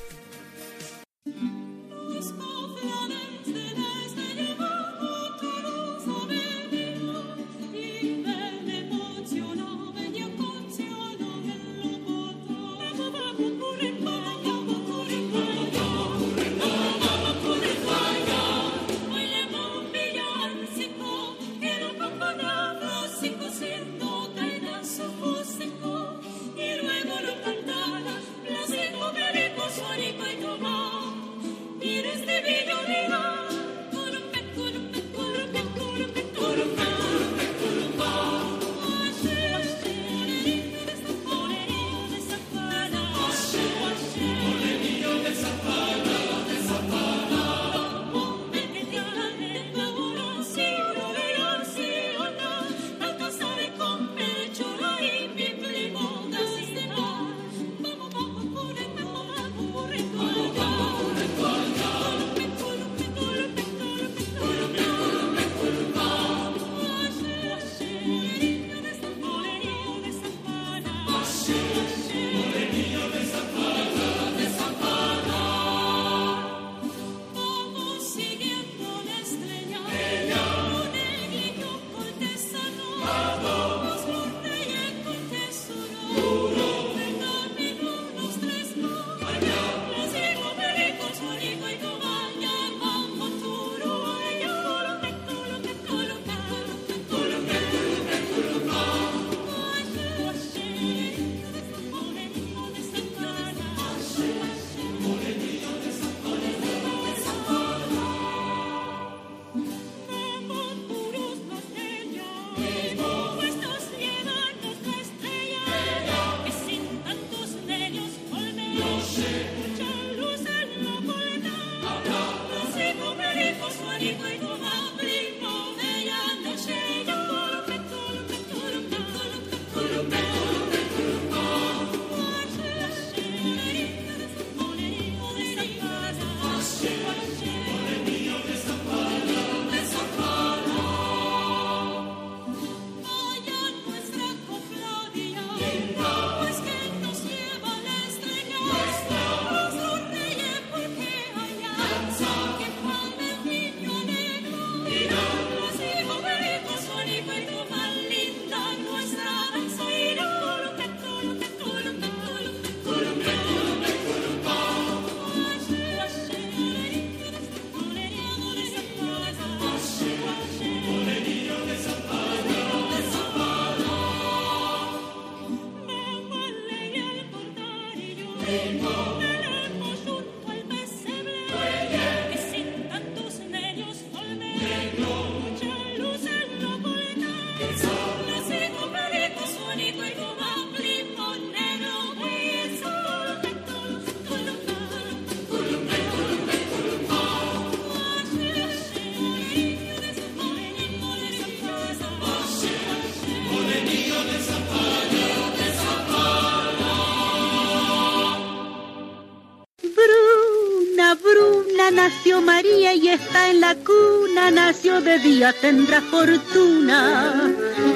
Nació 211.90 212.40
María 212.40 212.94
y 212.94 213.08
está 213.08 213.50
en 213.50 213.60
la 213.60 213.74
cuna, 213.74 214.50
nació 214.50 215.00
de 215.00 215.18
día, 215.18 215.52
tendrá 215.52 216.00
fortuna, 216.00 217.52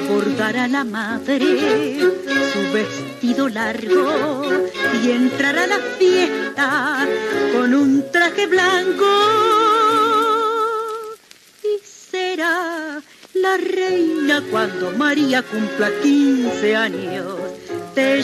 por 0.07 0.35
dar 0.37 0.57
a 0.57 0.67
la 0.67 0.83
madre 0.83 1.99
su 2.53 2.73
vestido 2.73 3.49
largo 3.49 4.43
y 5.03 5.11
entrar 5.11 5.57
a 5.57 5.67
la 5.67 5.77
fiesta 5.97 7.07
con 7.53 7.73
un 7.73 8.11
traje 8.11 8.47
blanco. 8.47 9.05
Y 11.63 11.79
será 11.85 13.01
la 13.33 13.57
reina 13.57 14.43
cuando 14.49 14.91
María 14.91 15.43
cumpla 15.43 15.89
15 16.01 16.75
años. 16.75 17.35
Te 17.93 18.21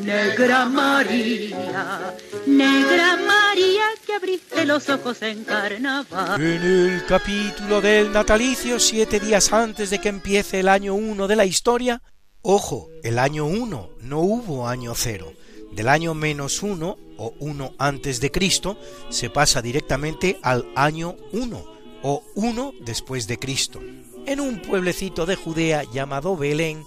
Negra 0.00 0.64
María, 0.64 2.16
Negra 2.46 3.18
María 3.26 3.82
que 4.06 4.14
abriste 4.14 4.64
los 4.64 4.88
ojos 4.88 5.20
en 5.20 5.44
carnaval. 5.44 6.40
En 6.40 6.62
el 6.62 7.04
capítulo 7.06 7.82
del 7.82 8.12
natalicio, 8.12 8.80
siete 8.80 9.20
días 9.20 9.52
antes 9.52 9.90
de 9.90 9.98
que 9.98 10.08
empiece 10.08 10.60
el 10.60 10.68
año 10.68 10.94
uno 10.94 11.28
de 11.28 11.36
la 11.36 11.44
historia, 11.44 12.00
ojo, 12.40 12.88
el 13.02 13.18
año 13.18 13.44
uno, 13.44 13.90
no 14.00 14.20
hubo 14.20 14.68
año 14.68 14.94
cero. 14.94 15.34
Del 15.72 15.88
año 15.88 16.14
menos 16.14 16.62
uno, 16.62 16.96
o 17.18 17.34
uno 17.40 17.74
antes 17.78 18.20
de 18.20 18.30
Cristo, 18.30 18.78
se 19.10 19.28
pasa 19.28 19.60
directamente 19.60 20.38
al 20.42 20.66
año 20.76 21.16
uno, 21.32 21.62
o 22.02 22.22
uno 22.36 22.72
después 22.80 23.26
de 23.26 23.38
Cristo. 23.38 23.80
En 24.24 24.40
un 24.40 24.62
pueblecito 24.62 25.26
de 25.26 25.36
Judea 25.36 25.82
llamado 25.92 26.38
Belén, 26.38 26.84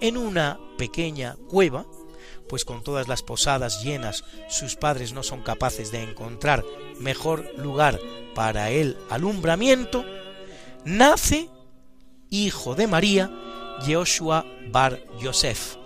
en 0.00 0.16
una 0.16 0.60
pequeña 0.76 1.36
cueva, 1.48 1.86
pues 2.48 2.64
con 2.64 2.82
todas 2.82 3.08
las 3.08 3.22
posadas 3.22 3.82
llenas 3.82 4.24
sus 4.48 4.76
padres 4.76 5.12
no 5.12 5.22
son 5.22 5.42
capaces 5.42 5.90
de 5.90 6.02
encontrar 6.02 6.64
mejor 7.00 7.52
lugar 7.56 7.98
para 8.34 8.70
el 8.70 8.96
alumbramiento, 9.10 10.04
nace, 10.84 11.48
hijo 12.30 12.74
de 12.74 12.86
María, 12.86 13.30
Joshua 13.86 14.46
Bar 14.70 15.02
Yosef, 15.20 15.76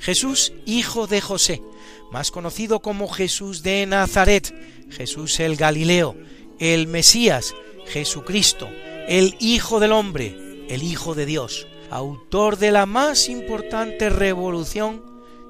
Jesús 0.00 0.52
hijo 0.66 1.06
de 1.06 1.20
José, 1.20 1.62
más 2.10 2.30
conocido 2.30 2.80
como 2.80 3.08
Jesús 3.08 3.62
de 3.62 3.86
Nazaret, 3.86 4.54
Jesús 4.90 5.40
el 5.40 5.56
Galileo, 5.56 6.14
el 6.58 6.86
Mesías, 6.86 7.54
Jesucristo, 7.86 8.68
el 9.08 9.36
Hijo 9.40 9.80
del 9.80 9.92
Hombre, 9.92 10.66
el 10.68 10.82
Hijo 10.82 11.14
de 11.14 11.26
Dios, 11.26 11.66
autor 11.90 12.58
de 12.58 12.70
la 12.70 12.86
más 12.86 13.28
importante 13.28 14.10
revolución 14.10 15.02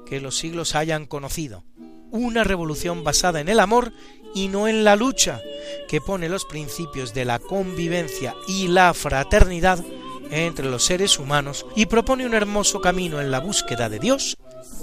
que 0.05 0.21
los 0.21 0.37
siglos 0.37 0.75
hayan 0.75 1.05
conocido. 1.05 1.63
Una 2.11 2.43
revolución 2.43 3.03
basada 3.03 3.41
en 3.41 3.49
el 3.49 3.59
amor 3.59 3.91
y 4.33 4.47
no 4.49 4.67
en 4.67 4.83
la 4.83 4.95
lucha, 4.95 5.41
que 5.87 6.01
pone 6.01 6.29
los 6.29 6.45
principios 6.45 7.13
de 7.13 7.25
la 7.25 7.39
convivencia 7.39 8.35
y 8.47 8.67
la 8.67 8.93
fraternidad 8.93 9.83
entre 10.29 10.69
los 10.69 10.83
seres 10.83 11.19
humanos 11.19 11.65
y 11.75 11.85
propone 11.85 12.25
un 12.25 12.33
hermoso 12.33 12.81
camino 12.81 13.21
en 13.21 13.31
la 13.31 13.39
búsqueda 13.39 13.89
de 13.89 13.99
Dios 13.99 14.37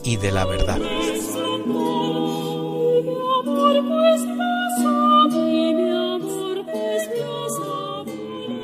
y 0.04 0.16
de 0.16 0.32
la 0.32 0.44
verdad. 0.44 0.80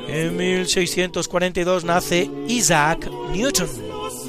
En 0.09 0.39
1642 0.39 1.85
nace 1.85 2.31
Isaac 2.49 3.11
Newton, 3.31 3.69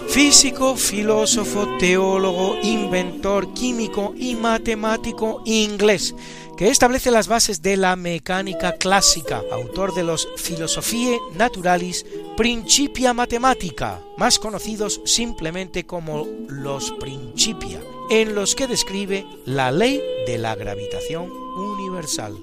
físico, 0.09 0.75
filósofo, 0.75 1.77
teólogo, 1.77 2.57
inventor, 2.61 3.53
químico 3.53 4.13
y 4.17 4.35
matemático 4.35 5.41
inglés, 5.45 6.13
que 6.57 6.67
establece 6.67 7.11
las 7.11 7.29
bases 7.29 7.61
de 7.61 7.77
la 7.77 7.95
mecánica 7.95 8.73
clásica, 8.73 9.41
autor 9.53 9.93
de 9.93 10.03
los 10.03 10.27
Philosophiae 10.35 11.17
Naturalis 11.35 12.05
Principia 12.35 13.13
Mathematica, 13.13 14.01
más 14.17 14.37
conocidos 14.37 14.99
simplemente 15.05 15.85
como 15.85 16.27
los 16.49 16.91
Principia, 16.99 17.79
en 18.09 18.35
los 18.35 18.53
que 18.53 18.67
describe 18.67 19.25
la 19.45 19.71
ley 19.71 20.01
de 20.27 20.37
la 20.39 20.55
gravitación 20.55 21.31
universal. 21.31 22.35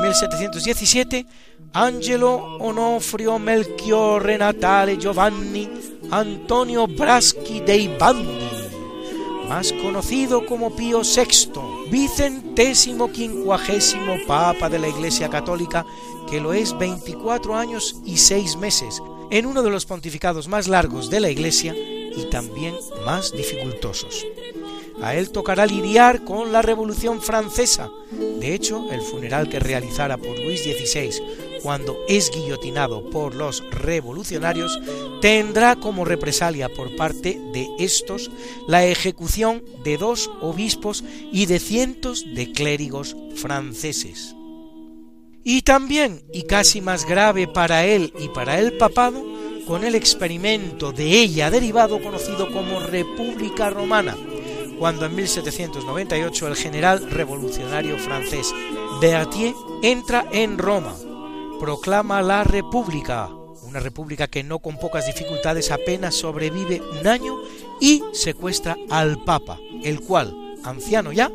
En 0.00 0.02
1717, 0.02 1.26
Angelo 1.74 2.56
Onofrio 2.58 3.38
Melchiorre 3.38 4.38
Natale 4.38 4.96
Giovanni 4.96 5.68
Antonio 6.10 6.86
Braschi 6.86 7.60
dei 7.60 7.88
Bandi, 7.98 8.48
más 9.48 9.72
conocido 9.74 10.46
como 10.46 10.74
Pío 10.74 11.02
VI, 11.02 11.90
vicentésimo 11.90 13.12
quincuagésimo 13.12 14.16
Papa 14.26 14.68
de 14.68 14.78
la 14.78 14.88
Iglesia 14.88 15.28
Católica, 15.28 15.84
que 16.28 16.40
lo 16.40 16.52
es 16.52 16.76
24 16.76 17.54
años 17.54 17.96
y 18.04 18.16
6 18.16 18.56
meses, 18.56 19.02
en 19.30 19.46
uno 19.46 19.62
de 19.62 19.70
los 19.70 19.86
pontificados 19.86 20.48
más 20.48 20.66
largos 20.66 21.10
de 21.10 21.20
la 21.20 21.30
Iglesia 21.30 21.74
y 21.76 22.24
también 22.30 22.74
más 23.04 23.32
dificultosos. 23.32 24.26
A 25.02 25.14
él 25.14 25.30
tocará 25.30 25.66
lidiar 25.66 26.24
con 26.24 26.52
la 26.52 26.62
Revolución 26.62 27.20
Francesa. 27.20 27.90
De 28.38 28.54
hecho, 28.54 28.90
el 28.90 29.00
funeral 29.02 29.48
que 29.48 29.58
realizara 29.58 30.16
por 30.16 30.38
Luis 30.38 30.62
XVI 30.62 31.50
cuando 31.62 31.98
es 32.08 32.30
guillotinado 32.30 33.08
por 33.10 33.34
los 33.34 33.62
revolucionarios 33.70 34.78
tendrá 35.20 35.76
como 35.76 36.04
represalia 36.04 36.68
por 36.68 36.96
parte 36.96 37.38
de 37.52 37.68
estos 37.78 38.30
la 38.66 38.84
ejecución 38.84 39.62
de 39.84 39.98
dos 39.98 40.30
obispos 40.40 41.04
y 41.32 41.46
de 41.46 41.58
cientos 41.58 42.24
de 42.34 42.52
clérigos 42.52 43.16
franceses. 43.36 44.34
Y 45.42 45.62
también, 45.62 46.22
y 46.32 46.42
casi 46.42 46.80
más 46.80 47.06
grave 47.06 47.48
para 47.48 47.86
él 47.86 48.12
y 48.18 48.28
para 48.28 48.58
el 48.58 48.76
papado, 48.76 49.24
con 49.66 49.84
el 49.84 49.94
experimento 49.94 50.92
de 50.92 51.04
ella 51.04 51.50
derivado 51.50 52.02
conocido 52.02 52.52
como 52.52 52.80
República 52.80 53.70
Romana, 53.70 54.16
cuando 54.80 55.04
en 55.04 55.14
1798 55.14 56.48
el 56.48 56.56
general 56.56 57.10
revolucionario 57.10 57.98
francés 57.98 58.50
Berthier 58.98 59.54
entra 59.82 60.26
en 60.32 60.56
Roma, 60.56 60.96
proclama 61.60 62.22
la 62.22 62.44
República, 62.44 63.28
una 63.62 63.78
república 63.78 64.26
que 64.26 64.42
no 64.42 64.60
con 64.60 64.78
pocas 64.78 65.04
dificultades 65.06 65.70
apenas 65.70 66.14
sobrevive 66.14 66.80
un 66.98 67.06
año 67.06 67.36
y 67.78 68.02
secuestra 68.14 68.74
al 68.88 69.22
Papa, 69.22 69.58
el 69.84 70.00
cual, 70.00 70.56
anciano 70.64 71.12
ya, 71.12 71.30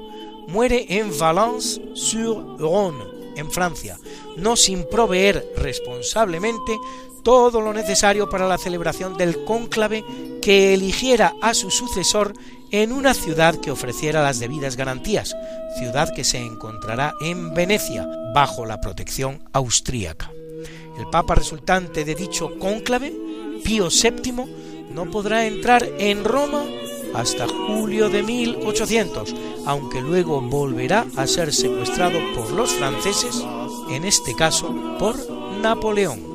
muere 0.47 0.87
en 0.89 1.15
Valence-sur-Rhône, 1.15 3.03
en 3.35 3.51
Francia, 3.51 3.99
no 4.37 4.55
sin 4.55 4.89
proveer 4.89 5.53
responsablemente 5.55 6.79
todo 7.25 7.59
lo 7.59 7.73
necesario 7.73 8.29
para 8.29 8.47
la 8.47 8.59
celebración 8.59 9.17
del 9.17 9.43
cónclave 9.45 10.05
que 10.43 10.75
eligiera 10.75 11.33
a 11.41 11.55
su 11.55 11.71
sucesor 11.71 12.33
en 12.69 12.91
una 12.91 13.15
ciudad 13.15 13.55
que 13.55 13.71
ofreciera 13.71 14.21
las 14.21 14.39
debidas 14.39 14.77
garantías, 14.77 15.35
ciudad 15.79 16.13
que 16.13 16.23
se 16.23 16.37
encontrará 16.37 17.15
en 17.21 17.55
Venecia, 17.55 18.07
bajo 18.35 18.67
la 18.67 18.79
protección 18.79 19.43
austríaca. 19.53 20.31
El 20.99 21.07
papa 21.07 21.33
resultante 21.33 22.05
de 22.05 22.13
dicho 22.13 22.59
cónclave, 22.59 23.11
Pío 23.63 23.87
VII, 23.89 24.91
no 24.93 25.09
podrá 25.09 25.47
entrar 25.47 25.83
en 25.97 26.23
Roma 26.23 26.63
hasta 27.15 27.47
julio 27.47 28.07
de 28.09 28.21
1800, 28.21 29.33
aunque 29.65 29.99
luego 29.99 30.41
volverá 30.41 31.07
a 31.15 31.25
ser 31.25 31.51
secuestrado 31.51 32.19
por 32.35 32.51
los 32.51 32.71
franceses, 32.73 33.43
en 33.89 34.05
este 34.05 34.35
caso 34.35 34.67
por 34.99 35.15
Napoleón. 35.59 36.34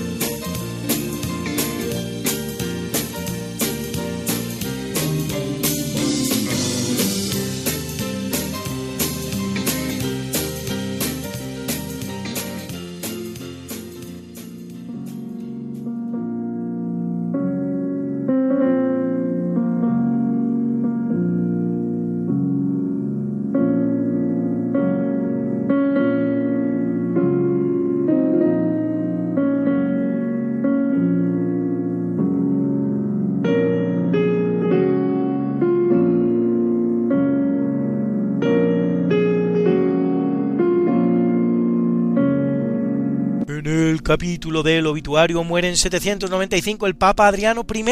Capítulo 44.11 44.61
del 44.61 44.87
obituario 44.87 45.41
muere 45.45 45.69
en 45.69 45.77
795 45.77 46.85
el 46.85 46.97
Papa 46.97 47.27
Adriano 47.27 47.65
I, 47.73 47.85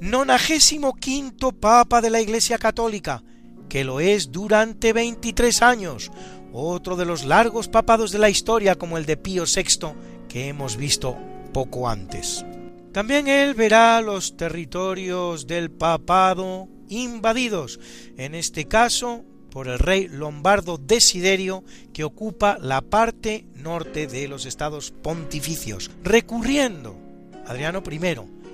nonagésimo 0.00 0.96
quinto 0.96 1.52
Papa 1.52 2.00
de 2.00 2.10
la 2.10 2.20
Iglesia 2.20 2.58
Católica, 2.58 3.22
que 3.68 3.84
lo 3.84 4.00
es 4.00 4.32
durante 4.32 4.92
23 4.92 5.62
años, 5.62 6.10
otro 6.52 6.96
de 6.96 7.04
los 7.04 7.24
largos 7.24 7.68
papados 7.68 8.10
de 8.10 8.18
la 8.18 8.30
historia 8.30 8.74
como 8.74 8.98
el 8.98 9.06
de 9.06 9.16
Pío 9.16 9.44
VI 9.44 9.92
que 10.28 10.48
hemos 10.48 10.76
visto 10.76 11.16
poco 11.52 11.88
antes. 11.88 12.44
También 12.90 13.28
él 13.28 13.54
verá 13.54 14.00
los 14.00 14.36
territorios 14.36 15.46
del 15.46 15.70
papado 15.70 16.66
invadidos, 16.88 17.78
en 18.16 18.34
este 18.34 18.64
caso 18.64 19.24
por 19.50 19.68
el 19.68 19.78
rey 19.78 20.08
lombardo 20.08 20.78
Desiderio 20.78 21.64
que 21.92 22.04
ocupa 22.04 22.58
la 22.60 22.80
parte 22.80 23.44
norte 23.54 24.06
de 24.06 24.28
los 24.28 24.46
estados 24.46 24.90
pontificios, 24.90 25.90
recurriendo 26.02 26.96
Adriano 27.46 27.82
I 27.90 28.00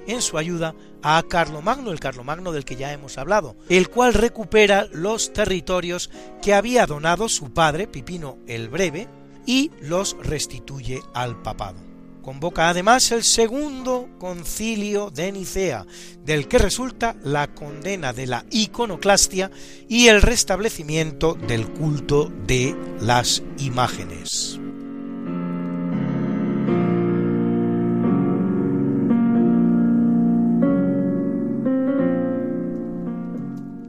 en 0.06 0.22
su 0.22 0.38
ayuda 0.38 0.74
a 1.02 1.22
Carlomagno, 1.22 1.90
el 1.90 2.00
Carlomagno 2.00 2.52
del 2.52 2.64
que 2.64 2.76
ya 2.76 2.92
hemos 2.92 3.18
hablado, 3.18 3.56
el 3.68 3.88
cual 3.88 4.14
recupera 4.14 4.86
los 4.92 5.32
territorios 5.32 6.10
que 6.42 6.54
había 6.54 6.86
donado 6.86 7.28
su 7.28 7.52
padre, 7.52 7.86
Pipino 7.86 8.38
el 8.46 8.68
Breve, 8.68 9.08
y 9.46 9.70
los 9.80 10.16
restituye 10.22 11.00
al 11.12 11.40
papado. 11.42 11.93
Convoca 12.24 12.70
además 12.70 13.12
el 13.12 13.22
segundo 13.22 14.08
concilio 14.18 15.10
de 15.10 15.30
Nicea, 15.30 15.84
del 16.24 16.48
que 16.48 16.56
resulta 16.56 17.16
la 17.22 17.48
condena 17.48 18.14
de 18.14 18.26
la 18.26 18.46
iconoclastia 18.50 19.50
y 19.90 20.08
el 20.08 20.22
restablecimiento 20.22 21.34
del 21.34 21.68
culto 21.68 22.32
de 22.46 22.74
las 23.02 23.42
imágenes. 23.58 24.58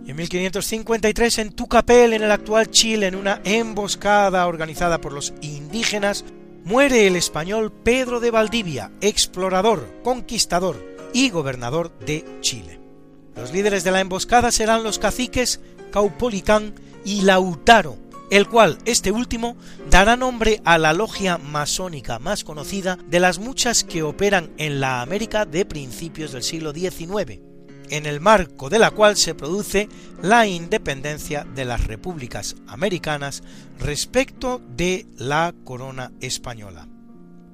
En 0.08 0.16
1553 0.18 1.38
en 1.38 1.52
Tucapel, 1.54 2.12
en 2.12 2.24
el 2.24 2.32
actual 2.32 2.70
Chile, 2.70 3.08
en 3.08 3.16
una 3.16 3.40
emboscada 3.46 4.46
organizada 4.46 5.00
por 5.00 5.14
los 5.14 5.34
indígenas, 5.40 6.26
muere 6.66 7.06
el 7.06 7.16
español 7.16 7.72
Pedro 7.72 8.20
de 8.20 8.32
Valdivia, 8.32 8.92
explorador, 9.00 9.88
conquistador 10.04 10.84
y 11.14 11.30
gobernador 11.30 11.98
de 12.00 12.26
Chile. 12.42 12.82
Los 13.36 13.54
líderes 13.54 13.84
de 13.84 13.92
la 13.92 14.02
emboscada 14.02 14.52
serán 14.52 14.84
los 14.84 14.98
caciques 14.98 15.62
Caupolicán 15.92 16.74
y 17.06 17.22
Lautaro, 17.22 17.98
el 18.32 18.50
cual, 18.50 18.80
este 18.86 19.12
último, 19.12 19.56
dará 19.92 20.18
nombre 20.18 20.60
a 20.66 20.80
la 20.80 20.94
logia 20.94 21.38
masónica 21.38 22.18
más 22.18 22.44
conocida 22.44 22.98
de 23.08 23.20
las 23.20 23.38
muchas 23.38 23.84
que 23.84 24.02
operan 24.02 24.52
en 24.58 24.80
la 24.80 25.02
América 25.02 25.46
de 25.46 25.66
principios 25.66 26.32
del 26.32 26.42
siglo 26.42 26.74
XIX, 26.74 27.40
en 27.90 28.06
el 28.06 28.20
marco 28.20 28.70
de 28.70 28.80
la 28.80 28.92
cual 28.92 29.18
se 29.18 29.36
produce 29.36 29.90
la 30.22 30.48
independencia 30.48 31.44
de 31.44 31.66
las 31.66 31.86
repúblicas 31.86 32.56
americanas 32.68 33.44
respecto 33.80 34.62
de 34.76 35.06
la 35.18 35.54
corona 35.64 36.12
española, 36.22 36.88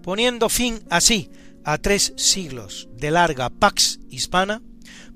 poniendo 0.03 0.49
fin 0.49 0.81
así 0.89 1.29
a 1.63 1.77
tres 1.77 2.13
siglos 2.17 2.89
de 2.97 3.11
larga 3.11 3.49
pax 3.49 3.99
hispana 4.09 4.61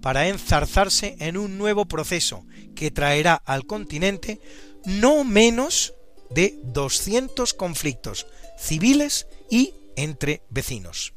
para 0.01 0.27
enzarzarse 0.27 1.15
en 1.19 1.37
un 1.37 1.57
nuevo 1.57 1.85
proceso 1.85 2.45
que 2.75 2.91
traerá 2.91 3.35
al 3.35 3.65
continente 3.65 4.39
no 4.85 5.23
menos 5.23 5.93
de 6.29 6.59
200 6.63 7.53
conflictos 7.53 8.27
civiles 8.57 9.27
y 9.49 9.73
entre 9.95 10.43
vecinos. 10.49 11.13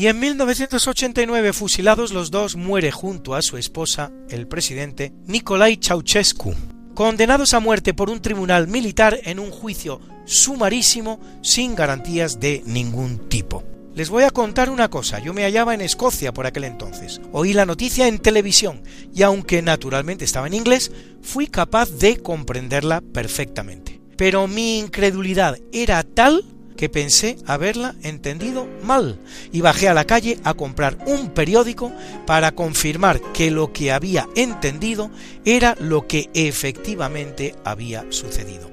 Y 0.00 0.06
en 0.06 0.18
1989, 0.18 1.52
fusilados 1.52 2.10
los 2.10 2.30
dos, 2.30 2.56
muere 2.56 2.90
junto 2.90 3.34
a 3.34 3.42
su 3.42 3.58
esposa, 3.58 4.10
el 4.30 4.48
presidente 4.48 5.12
Nicolai 5.26 5.78
Ceausescu, 5.78 6.54
condenados 6.94 7.52
a 7.52 7.60
muerte 7.60 7.92
por 7.92 8.08
un 8.08 8.22
tribunal 8.22 8.66
militar 8.66 9.20
en 9.24 9.38
un 9.38 9.50
juicio 9.50 10.00
sumarísimo 10.24 11.20
sin 11.42 11.74
garantías 11.74 12.40
de 12.40 12.62
ningún 12.64 13.28
tipo. 13.28 13.62
Les 13.94 14.08
voy 14.08 14.22
a 14.22 14.30
contar 14.30 14.70
una 14.70 14.88
cosa, 14.88 15.18
yo 15.18 15.34
me 15.34 15.42
hallaba 15.42 15.74
en 15.74 15.82
Escocia 15.82 16.32
por 16.32 16.46
aquel 16.46 16.64
entonces, 16.64 17.20
oí 17.32 17.52
la 17.52 17.66
noticia 17.66 18.08
en 18.08 18.20
televisión 18.20 18.82
y 19.14 19.20
aunque 19.20 19.60
naturalmente 19.60 20.24
estaba 20.24 20.46
en 20.46 20.54
inglés, 20.54 20.90
fui 21.20 21.46
capaz 21.46 21.90
de 21.90 22.22
comprenderla 22.22 23.02
perfectamente. 23.02 24.00
Pero 24.16 24.48
mi 24.48 24.78
incredulidad 24.78 25.58
era 25.72 26.02
tal 26.04 26.42
que 26.76 26.88
pensé 26.88 27.36
haberla 27.46 27.94
entendido 28.02 28.66
mal 28.82 29.18
y 29.52 29.60
bajé 29.60 29.88
a 29.88 29.94
la 29.94 30.06
calle 30.06 30.38
a 30.44 30.54
comprar 30.54 30.98
un 31.06 31.30
periódico 31.30 31.92
para 32.26 32.52
confirmar 32.52 33.20
que 33.32 33.50
lo 33.50 33.72
que 33.72 33.92
había 33.92 34.28
entendido 34.34 35.10
era 35.44 35.76
lo 35.80 36.06
que 36.06 36.30
efectivamente 36.34 37.54
había 37.64 38.04
sucedido. 38.10 38.70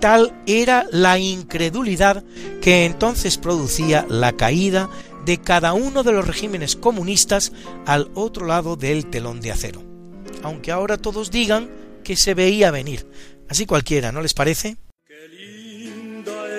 Tal 0.00 0.42
era 0.46 0.86
la 0.90 1.18
incredulidad 1.18 2.22
que 2.60 2.84
entonces 2.84 3.38
producía 3.38 4.06
la 4.08 4.32
caída 4.32 4.90
de 5.24 5.38
cada 5.38 5.72
uno 5.72 6.02
de 6.02 6.12
los 6.12 6.26
regímenes 6.26 6.76
comunistas 6.76 7.52
al 7.86 8.10
otro 8.14 8.46
lado 8.46 8.76
del 8.76 9.06
telón 9.06 9.40
de 9.40 9.52
acero. 9.52 9.82
Aunque 10.42 10.70
ahora 10.70 10.98
todos 10.98 11.30
digan 11.30 11.70
que 12.04 12.16
se 12.16 12.34
veía 12.34 12.70
venir. 12.70 13.06
Así 13.48 13.66
cualquiera, 13.66 14.12
¿no 14.12 14.20
les 14.20 14.34
parece? 14.34 14.76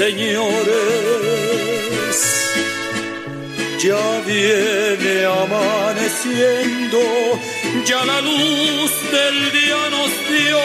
ruiseñores. 0.00 0.80
Ya 3.82 4.20
viene 4.26 5.24
amaneciendo, 5.24 6.98
ya 7.86 8.04
la 8.04 8.20
luz 8.20 8.92
del 9.10 9.52
día 9.52 9.90
nos 9.90 10.10
dio. 10.28 10.60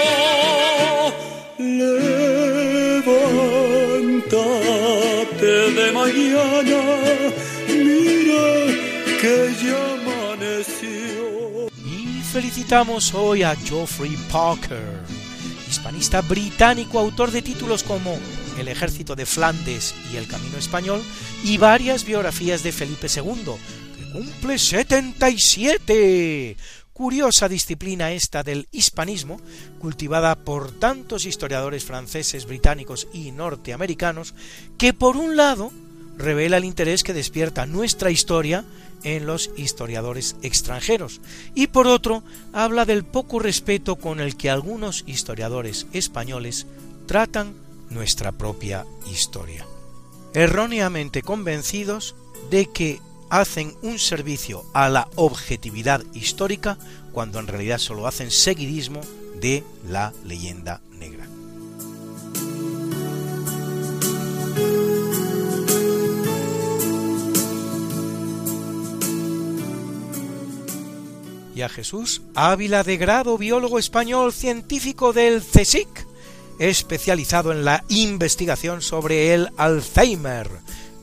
Levántate 2.97 3.45
de 5.71 5.87
mañana, 5.93 6.81
mira 7.69 8.47
que 9.21 9.35
ya 9.63 9.81
amaneció. 9.93 11.23
Y 11.85 12.21
felicitamos 12.33 13.13
hoy 13.13 13.43
a 13.43 13.55
Geoffrey 13.55 14.17
Parker 14.29 15.05
hispanista 15.67 16.21
británico, 16.21 16.99
autor 16.99 17.31
de 17.31 17.41
títulos 17.41 17.83
como 17.83 18.17
El 18.57 18.67
ejército 18.67 19.15
de 19.15 19.25
Flandes 19.25 19.95
y 20.11 20.17
El 20.17 20.27
camino 20.27 20.57
español, 20.57 21.01
y 21.43 21.57
varias 21.57 22.05
biografías 22.05 22.63
de 22.63 22.71
Felipe 22.71 23.07
II, 23.13 23.51
que 23.97 24.11
cumple 24.11 24.57
77. 24.57 26.57
Curiosa 26.93 27.49
disciplina 27.49 28.13
esta 28.13 28.41
del 28.41 28.69
hispanismo, 28.71 29.41
cultivada 29.79 30.35
por 30.35 30.71
tantos 30.71 31.25
historiadores 31.25 31.83
franceses, 31.83 32.45
británicos 32.45 33.09
y 33.11 33.31
norteamericanos, 33.31 34.33
que 34.77 34.93
por 34.93 35.17
un 35.17 35.35
lado 35.35 35.73
revela 36.17 36.55
el 36.55 36.63
interés 36.63 37.03
que 37.03 37.13
despierta 37.13 37.65
nuestra 37.65 38.11
historia 38.11 38.63
en 39.03 39.25
los 39.25 39.51
historiadores 39.57 40.37
extranjeros 40.41 41.21
y 41.53 41.67
por 41.67 41.87
otro 41.87 42.23
habla 42.53 42.85
del 42.85 43.03
poco 43.03 43.39
respeto 43.39 43.97
con 43.97 44.19
el 44.19 44.37
que 44.37 44.49
algunos 44.49 45.03
historiadores 45.05 45.85
españoles 45.93 46.65
tratan 47.05 47.53
nuestra 47.89 48.31
propia 48.31 48.85
historia, 49.11 49.65
erróneamente 50.33 51.21
convencidos 51.21 52.15
de 52.49 52.65
que 52.67 52.99
hacen 53.29 53.75
un 53.81 53.99
servicio 53.99 54.65
a 54.73 54.89
la 54.89 55.07
objetividad 55.15 56.03
histórica 56.13 56.77
cuando 57.11 57.39
en 57.39 57.47
realidad 57.47 57.79
solo 57.79 58.07
hacen 58.07 58.31
seguidismo 58.31 59.01
de 59.39 59.63
la 59.87 60.13
leyenda 60.23 60.81
negra. 60.91 61.27
y 71.55 71.61
a 71.61 71.69
Jesús 71.69 72.21
Ávila 72.35 72.83
de 72.83 72.97
Grado, 72.97 73.37
biólogo 73.37 73.79
español 73.79 74.33
científico 74.33 75.13
del 75.13 75.41
CSIC, 75.41 75.87
especializado 76.59 77.51
en 77.51 77.65
la 77.65 77.83
investigación 77.89 78.81
sobre 78.81 79.33
el 79.33 79.49
Alzheimer, 79.57 80.49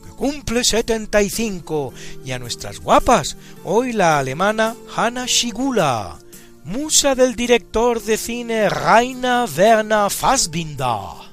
que 0.03 0.09
cumple 0.15 0.63
75, 0.63 1.93
y 2.25 2.31
a 2.31 2.39
nuestras 2.39 2.79
guapas, 2.79 3.37
hoy 3.63 3.93
la 3.93 4.19
alemana 4.19 4.75
Hanna 4.95 5.25
Schigula, 5.27 6.19
musa 6.63 7.15
del 7.15 7.35
director 7.35 8.01
de 8.01 8.17
cine 8.17 8.69
Rainer 8.69 9.47
Werner 9.57 10.09
Fassbinder 10.09 11.23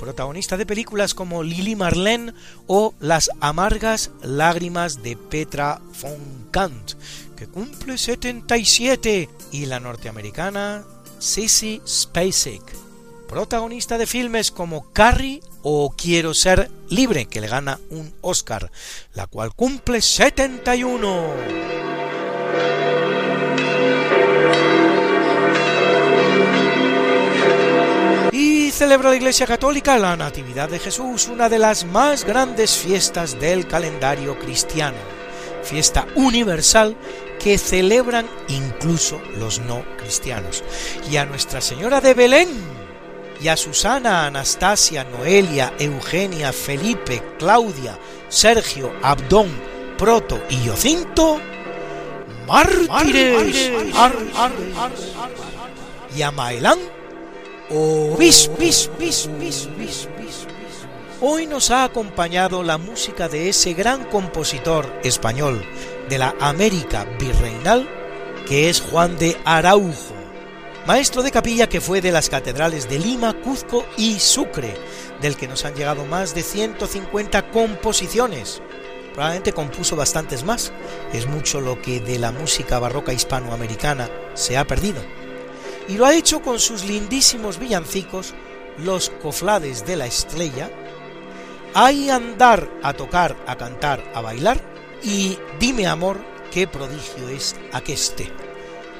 protagonista 0.00 0.56
de 0.56 0.64
películas 0.64 1.12
como 1.12 1.42
Lily 1.42 1.76
Marlene 1.76 2.32
o 2.66 2.94
Las 3.00 3.30
amargas 3.40 4.10
lágrimas 4.22 5.02
de 5.02 5.14
Petra 5.14 5.82
von 6.00 6.48
Kant, 6.50 6.92
que 7.36 7.46
cumple 7.46 7.98
77, 7.98 9.28
y 9.52 9.66
la 9.66 9.78
norteamericana 9.78 10.84
Sissy 11.18 11.82
Spacek, 11.86 12.62
protagonista 13.30 13.96
de 13.96 14.08
filmes 14.08 14.50
como 14.50 14.92
Carrie 14.92 15.40
o 15.62 15.94
Quiero 15.96 16.34
ser 16.34 16.68
libre, 16.88 17.26
que 17.26 17.40
le 17.40 17.46
gana 17.46 17.78
un 17.90 18.12
Oscar, 18.22 18.72
la 19.14 19.28
cual 19.28 19.54
cumple 19.54 20.02
71. 20.02 21.26
Y 28.32 28.72
celebra 28.72 29.10
la 29.10 29.16
Iglesia 29.16 29.46
Católica 29.46 29.96
la 29.96 30.16
Natividad 30.16 30.68
de 30.68 30.80
Jesús, 30.80 31.28
una 31.28 31.48
de 31.48 31.60
las 31.60 31.84
más 31.84 32.24
grandes 32.24 32.76
fiestas 32.76 33.38
del 33.38 33.68
calendario 33.68 34.40
cristiano, 34.40 34.98
fiesta 35.62 36.04
universal 36.16 36.96
que 37.38 37.58
celebran 37.58 38.26
incluso 38.48 39.20
los 39.38 39.60
no 39.60 39.84
cristianos. 39.98 40.64
Y 41.08 41.16
a 41.16 41.26
Nuestra 41.26 41.60
Señora 41.60 42.00
de 42.00 42.14
Belén, 42.14 42.79
y 43.40 43.48
a 43.48 43.56
Susana, 43.56 44.26
Anastasia, 44.26 45.04
Noelia, 45.04 45.72
Eugenia, 45.78 46.52
Felipe, 46.52 47.22
Claudia, 47.38 47.98
Sergio, 48.28 48.92
Abdón, 49.02 49.48
Proto 49.96 50.40
y 50.50 50.64
Yocinto, 50.64 51.40
mártires, 52.46 53.70
y 56.16 56.22
a 56.22 56.30
Maelán, 56.30 56.78
bis, 58.18 58.50
bis, 58.58 58.90
bis, 58.98 59.28
bis, 59.38 59.68
bis, 59.78 60.08
bis, 60.18 60.46
hoy 61.20 61.46
nos 61.46 61.70
ha 61.70 61.84
acompañado 61.84 62.62
la 62.62 62.78
música 62.78 63.28
de 63.28 63.50
ese 63.50 63.74
gran 63.74 64.04
compositor 64.04 64.90
español 65.04 65.62
de 66.08 66.18
la 66.18 66.34
América 66.40 67.06
virreinal, 67.18 67.88
que 68.46 68.68
es 68.68 68.80
Juan 68.80 69.16
de 69.18 69.36
Araujo, 69.44 70.19
maestro 70.86 71.22
de 71.22 71.30
capilla 71.30 71.68
que 71.68 71.80
fue 71.80 72.00
de 72.00 72.12
las 72.12 72.30
catedrales 72.30 72.88
de 72.88 72.98
Lima, 72.98 73.34
Cuzco 73.34 73.86
y 73.96 74.18
Sucre, 74.18 74.76
del 75.20 75.36
que 75.36 75.48
nos 75.48 75.64
han 75.64 75.74
llegado 75.74 76.04
más 76.04 76.34
de 76.34 76.42
150 76.42 77.50
composiciones. 77.50 78.62
Probablemente 79.12 79.52
compuso 79.52 79.96
bastantes 79.96 80.44
más, 80.44 80.72
es 81.12 81.26
mucho 81.26 81.60
lo 81.60 81.80
que 81.82 82.00
de 82.00 82.18
la 82.18 82.32
música 82.32 82.78
barroca 82.78 83.12
hispanoamericana 83.12 84.08
se 84.34 84.56
ha 84.56 84.66
perdido. 84.66 85.02
Y 85.88 85.94
lo 85.94 86.06
ha 86.06 86.14
hecho 86.14 86.40
con 86.42 86.58
sus 86.60 86.84
lindísimos 86.84 87.58
villancicos, 87.58 88.34
los 88.78 89.10
coflades 89.10 89.84
de 89.84 89.96
la 89.96 90.06
estrella, 90.06 90.70
hay 91.74 92.10
andar 92.10 92.68
a 92.82 92.94
tocar, 92.94 93.36
a 93.46 93.56
cantar, 93.56 94.02
a 94.14 94.20
bailar, 94.20 94.60
y 95.02 95.38
dime 95.58 95.86
amor, 95.86 96.18
qué 96.50 96.66
prodigio 96.66 97.28
es 97.28 97.56
aqueste, 97.72 98.32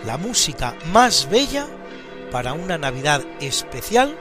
la 0.05 0.17
música 0.17 0.77
más 0.93 1.29
bella 1.31 1.67
para 2.31 2.53
una 2.53 2.79
Navidad 2.79 3.23
especial, 3.41 4.17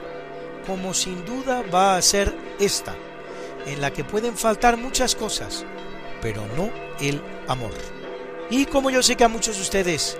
como 0.66 0.94
sin 0.94 1.24
duda 1.24 1.62
va 1.72 1.96
a 1.96 2.02
ser 2.02 2.36
esta, 2.58 2.94
en 3.66 3.80
la 3.80 3.92
que 3.92 4.04
pueden 4.04 4.36
faltar 4.36 4.76
muchas 4.76 5.14
cosas, 5.14 5.64
pero 6.20 6.46
no 6.56 6.70
el 7.00 7.22
amor. 7.48 7.72
Y 8.50 8.66
como 8.66 8.90
yo 8.90 9.02
sé 9.02 9.16
que 9.16 9.24
a 9.24 9.28
muchos 9.28 9.56
de 9.56 9.62
ustedes 9.62 10.18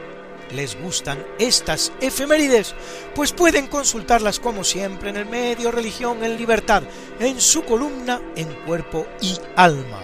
les 0.52 0.80
gustan 0.80 1.24
estas 1.38 1.92
efemérides, 2.00 2.74
pues 3.14 3.32
pueden 3.32 3.66
consultarlas 3.66 4.40
como 4.40 4.64
siempre 4.64 5.10
en 5.10 5.16
el 5.16 5.26
medio 5.26 5.70
Religión 5.70 6.24
en 6.24 6.36
Libertad, 6.36 6.82
en 7.18 7.40
su 7.40 7.64
columna 7.64 8.20
en 8.36 8.48
Cuerpo 8.66 9.06
y 9.20 9.36
Alma, 9.56 10.02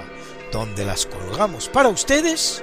donde 0.53 0.85
las 0.85 1.07
colgamos 1.07 1.69
para 1.69 1.89
ustedes 1.89 2.63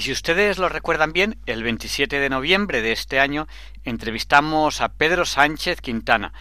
Y 0.00 0.02
si 0.02 0.12
ustedes 0.12 0.56
lo 0.56 0.70
recuerdan 0.70 1.12
bien, 1.12 1.36
el 1.44 1.62
27 1.62 2.20
de 2.20 2.30
noviembre 2.30 2.80
de 2.80 2.90
este 2.90 3.20
año 3.20 3.46
entrevistamos 3.84 4.80
a 4.80 4.88
Pedro 4.94 5.26
Sánchez 5.26 5.82
Quintana. 5.82 6.32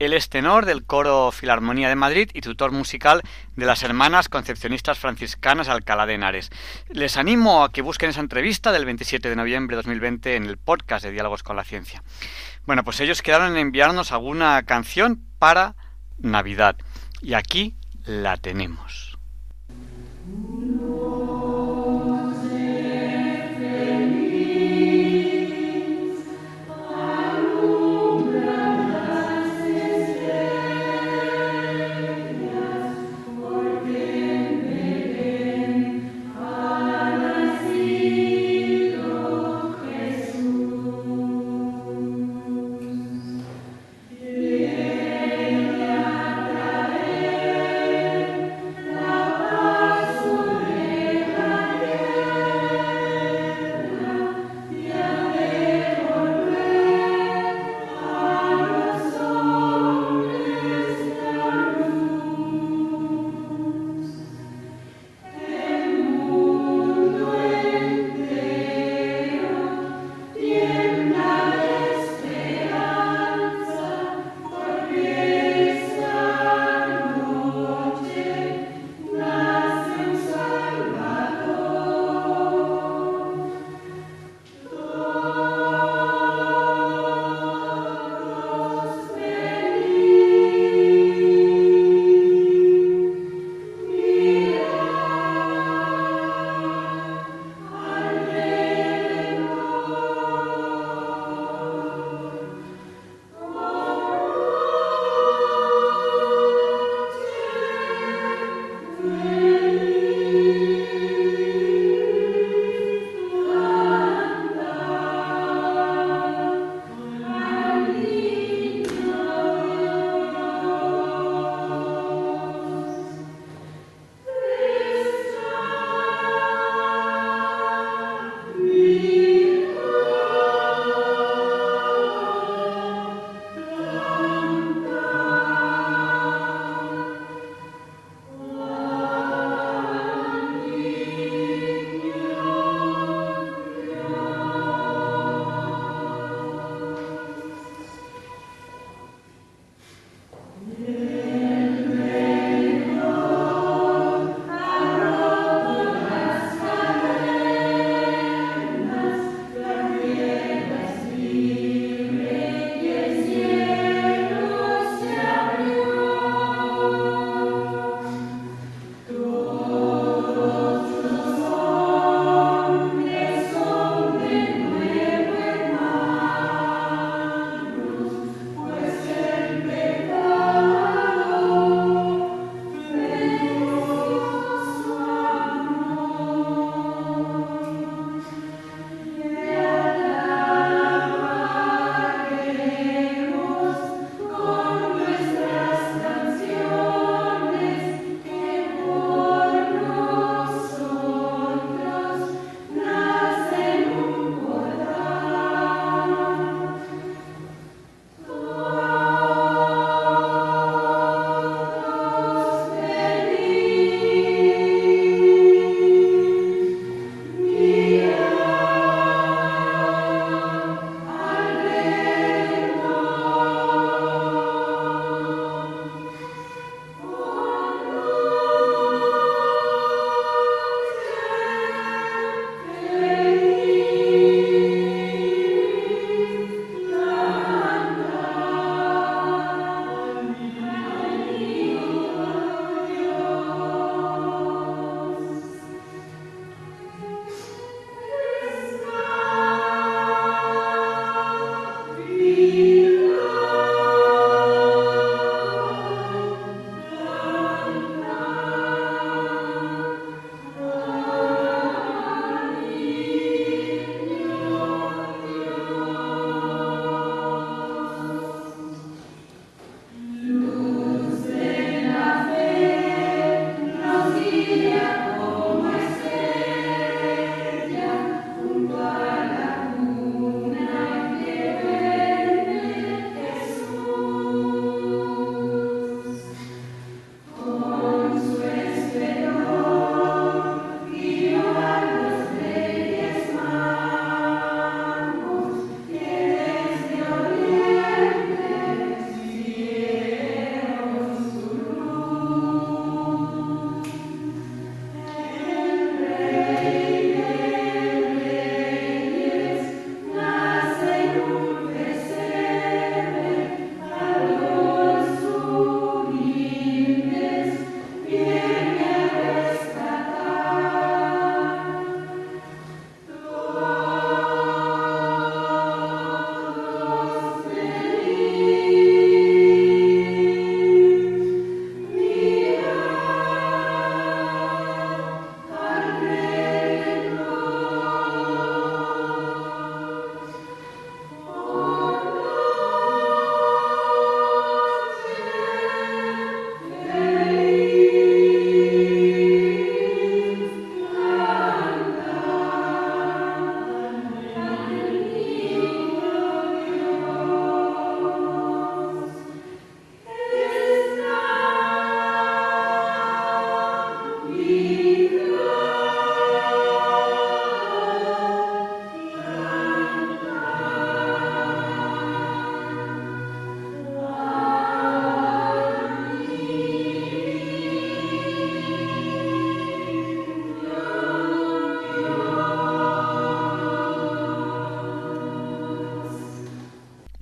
Él 0.00 0.14
es 0.14 0.28
tenor 0.28 0.66
del 0.66 0.84
Coro 0.84 1.30
Filarmonía 1.30 1.88
de 1.88 1.94
Madrid 1.94 2.28
y 2.34 2.40
tutor 2.40 2.72
musical 2.72 3.22
de 3.54 3.66
las 3.66 3.84
Hermanas 3.84 4.28
Concepcionistas 4.28 4.98
Franciscanas 4.98 5.68
Alcalá 5.68 6.06
de 6.06 6.14
Henares. 6.14 6.50
Les 6.88 7.16
animo 7.16 7.62
a 7.62 7.70
que 7.70 7.82
busquen 7.82 8.10
esa 8.10 8.18
entrevista 8.18 8.72
del 8.72 8.84
27 8.84 9.28
de 9.28 9.36
noviembre 9.36 9.76
de 9.76 9.82
2020 9.84 10.34
en 10.34 10.46
el 10.46 10.56
podcast 10.56 11.04
de 11.04 11.12
Diálogos 11.12 11.44
con 11.44 11.54
la 11.54 11.62
Ciencia. 11.62 12.02
Bueno, 12.66 12.82
pues 12.82 12.98
ellos 12.98 13.22
quedaron 13.22 13.52
en 13.52 13.58
enviarnos 13.58 14.10
alguna 14.10 14.60
canción 14.64 15.24
para 15.38 15.76
Navidad. 16.18 16.74
Y 17.22 17.34
aquí 17.34 17.76
la 18.06 18.38
tenemos. 18.38 19.16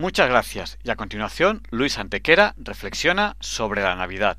Muchas 0.03 0.29
gracias. 0.29 0.79
Y 0.83 0.91
a 0.91 0.97
continuación, 0.97 1.63
Luis 1.71 1.97
Antequera 1.97 2.57
reflexiona 2.57 3.37
sobre 3.39 3.83
la 3.83 3.95
Navidad. 3.95 4.37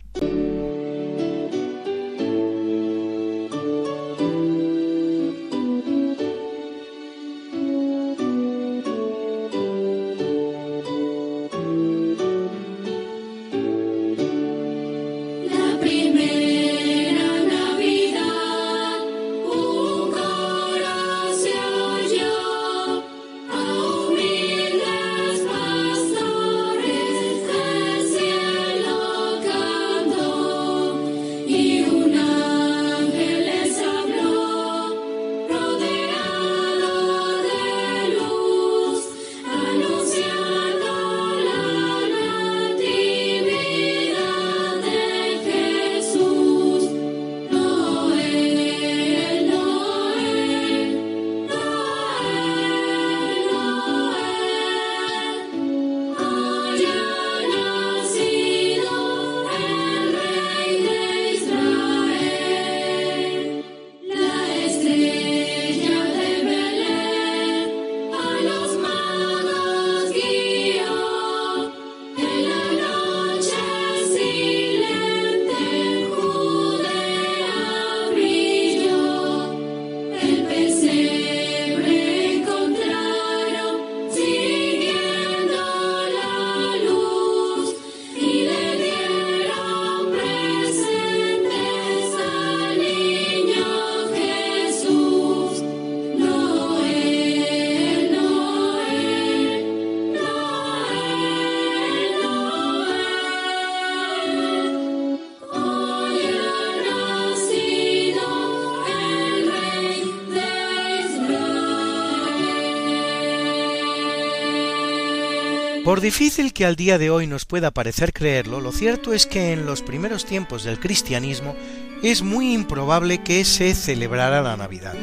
Por 115.93 116.01
difícil 116.01 116.53
que 116.53 116.65
al 116.65 116.75
día 116.75 116.97
de 116.97 117.11
hoy 117.11 117.27
nos 117.27 117.45
pueda 117.45 117.69
parecer 117.69 118.13
creerlo, 118.13 118.59
lo 118.59 118.71
cierto 118.71 119.13
es 119.13 119.27
que 119.27 119.51
en 119.51 119.67
los 119.67 119.83
primeros 119.83 120.25
tiempos 120.25 120.63
del 120.63 120.79
cristianismo 120.79 121.55
es 122.01 122.23
muy 122.23 122.51
improbable 122.51 123.19
que 123.19 123.45
se 123.45 123.75
celebrara 123.75 124.41
la 124.41 124.57
Navidad. 124.57 124.95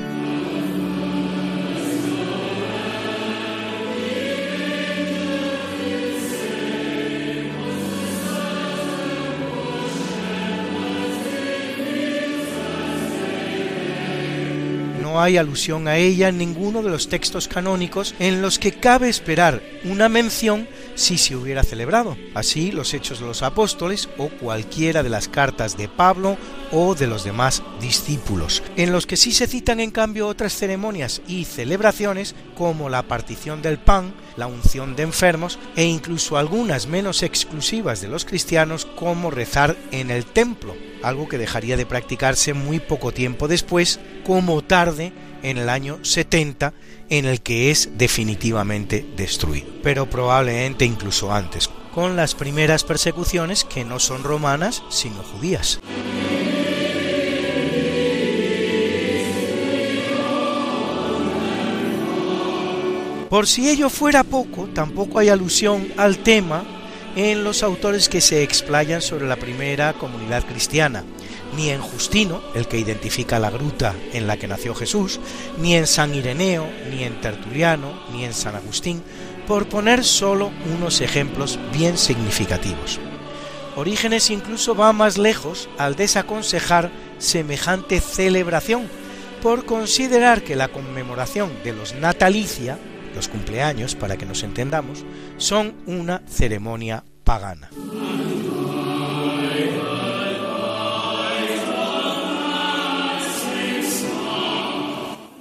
no 15.10 15.20
hay 15.20 15.36
alusión 15.36 15.88
a 15.88 15.96
ella 15.96 16.28
en 16.28 16.38
ninguno 16.38 16.82
de 16.82 16.90
los 16.90 17.08
textos 17.08 17.48
canónicos 17.48 18.14
en 18.20 18.42
los 18.42 18.60
que 18.60 18.72
cabe 18.72 19.08
esperar 19.08 19.60
una 19.84 20.08
mención 20.08 20.68
si 20.94 21.18
se 21.18 21.36
hubiera 21.36 21.62
celebrado, 21.62 22.16
así 22.34 22.72
los 22.72 22.94
Hechos 22.94 23.20
de 23.20 23.26
los 23.26 23.42
Apóstoles 23.42 24.08
o 24.18 24.28
cualquiera 24.28 25.02
de 25.02 25.08
las 25.08 25.28
cartas 25.28 25.76
de 25.76 25.88
Pablo 25.88 26.36
o 26.72 26.94
de 26.94 27.06
los 27.06 27.24
demás 27.24 27.62
discípulos, 27.80 28.62
en 28.76 28.92
los 28.92 29.06
que 29.06 29.16
sí 29.16 29.32
se 29.32 29.46
citan 29.46 29.80
en 29.80 29.90
cambio 29.90 30.28
otras 30.28 30.54
ceremonias 30.54 31.22
y 31.26 31.44
celebraciones 31.44 32.34
como 32.54 32.88
la 32.88 33.02
partición 33.02 33.62
del 33.62 33.78
pan, 33.78 34.14
la 34.36 34.46
unción 34.46 34.96
de 34.96 35.02
enfermos 35.02 35.58
e 35.76 35.84
incluso 35.84 36.36
algunas 36.36 36.86
menos 36.86 37.22
exclusivas 37.22 38.00
de 38.00 38.08
los 38.08 38.24
cristianos 38.24 38.86
como 38.86 39.30
rezar 39.30 39.76
en 39.90 40.10
el 40.10 40.24
templo, 40.24 40.74
algo 41.02 41.28
que 41.28 41.38
dejaría 41.38 41.76
de 41.76 41.86
practicarse 41.86 42.54
muy 42.54 42.78
poco 42.78 43.12
tiempo 43.12 43.48
después, 43.48 43.98
como 44.24 44.62
tarde 44.62 45.12
en 45.42 45.58
el 45.58 45.68
año 45.68 45.98
70, 46.02 46.72
en 47.08 47.24
el 47.24 47.40
que 47.40 47.70
es 47.70 47.90
definitivamente 47.96 49.06
destruido, 49.16 49.68
pero 49.82 50.08
probablemente 50.08 50.84
incluso 50.84 51.32
antes, 51.32 51.68
con 51.94 52.16
las 52.16 52.34
primeras 52.34 52.84
persecuciones 52.84 53.64
que 53.64 53.84
no 53.84 53.98
son 53.98 54.22
romanas, 54.22 54.82
sino 54.90 55.22
judías. 55.22 55.80
Por 63.28 63.46
si 63.46 63.68
ello 63.68 63.90
fuera 63.90 64.24
poco, 64.24 64.68
tampoco 64.74 65.20
hay 65.20 65.28
alusión 65.28 65.86
al 65.96 66.18
tema 66.18 66.64
en 67.28 67.44
los 67.44 67.62
autores 67.62 68.08
que 68.08 68.22
se 68.22 68.42
explayan 68.42 69.02
sobre 69.02 69.26
la 69.26 69.36
primera 69.36 69.92
comunidad 69.92 70.44
cristiana, 70.46 71.04
ni 71.54 71.68
en 71.68 71.82
Justino, 71.82 72.40
el 72.54 72.66
que 72.66 72.78
identifica 72.78 73.38
la 73.38 73.50
gruta 73.50 73.94
en 74.14 74.26
la 74.26 74.38
que 74.38 74.48
nació 74.48 74.74
Jesús, 74.74 75.20
ni 75.58 75.74
en 75.74 75.86
San 75.86 76.14
Ireneo, 76.14 76.66
ni 76.90 77.04
en 77.04 77.20
Tertuliano, 77.20 77.92
ni 78.12 78.24
en 78.24 78.32
San 78.32 78.54
Agustín, 78.54 79.02
por 79.46 79.68
poner 79.68 80.02
solo 80.02 80.50
unos 80.74 81.02
ejemplos 81.02 81.58
bien 81.74 81.98
significativos. 81.98 82.98
Orígenes 83.76 84.30
incluso 84.30 84.74
va 84.74 84.92
más 84.92 85.18
lejos 85.18 85.68
al 85.76 85.96
desaconsejar 85.96 86.90
semejante 87.18 88.00
celebración, 88.00 88.88
por 89.42 89.64
considerar 89.64 90.42
que 90.42 90.56
la 90.56 90.68
conmemoración 90.68 91.50
de 91.64 91.72
los 91.72 91.94
natalicia 91.94 92.78
los 93.14 93.28
cumpleaños, 93.28 93.94
para 93.94 94.16
que 94.16 94.26
nos 94.26 94.42
entendamos, 94.42 95.04
son 95.36 95.74
una 95.86 96.22
ceremonia 96.26 97.04
pagana. 97.24 97.70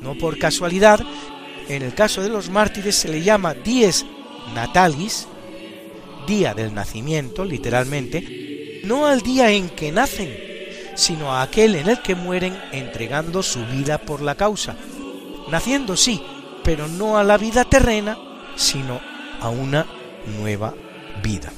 No 0.02 0.16
por 0.16 0.38
casualidad, 0.38 1.00
en 1.68 1.84
el 1.84 1.94
caso 1.94 2.22
de 2.22 2.30
los 2.30 2.50
mártires 2.50 2.96
se 2.96 3.10
le 3.10 3.22
llama 3.22 3.54
dies 3.54 4.06
natalis, 4.54 5.28
día 6.26 6.54
del 6.54 6.74
nacimiento, 6.74 7.46
literalmente, 7.46 8.82
no 8.86 9.06
al 9.06 9.22
día 9.22 9.52
en 9.52 9.70
que 9.70 9.92
nacen, 9.92 10.36
sino 10.96 11.34
a 11.34 11.42
aquel 11.44 11.76
en 11.76 11.90
el 11.90 12.02
que 12.02 12.16
mueren 12.16 12.58
entregando 12.72 13.44
su 13.44 13.66
vida 13.66 14.00
por 14.00 14.22
la 14.22 14.36
causa, 14.36 14.76
naciendo 15.50 15.96
sí, 15.96 16.22
pero 16.70 16.88
no 16.88 17.18
a 17.18 17.24
la 17.24 17.40
vida 17.40 17.66
terrena, 17.66 18.16
sino 18.56 19.02
a 19.42 19.50
una 19.50 19.88
nueva 20.38 20.76
vida. 21.24 21.52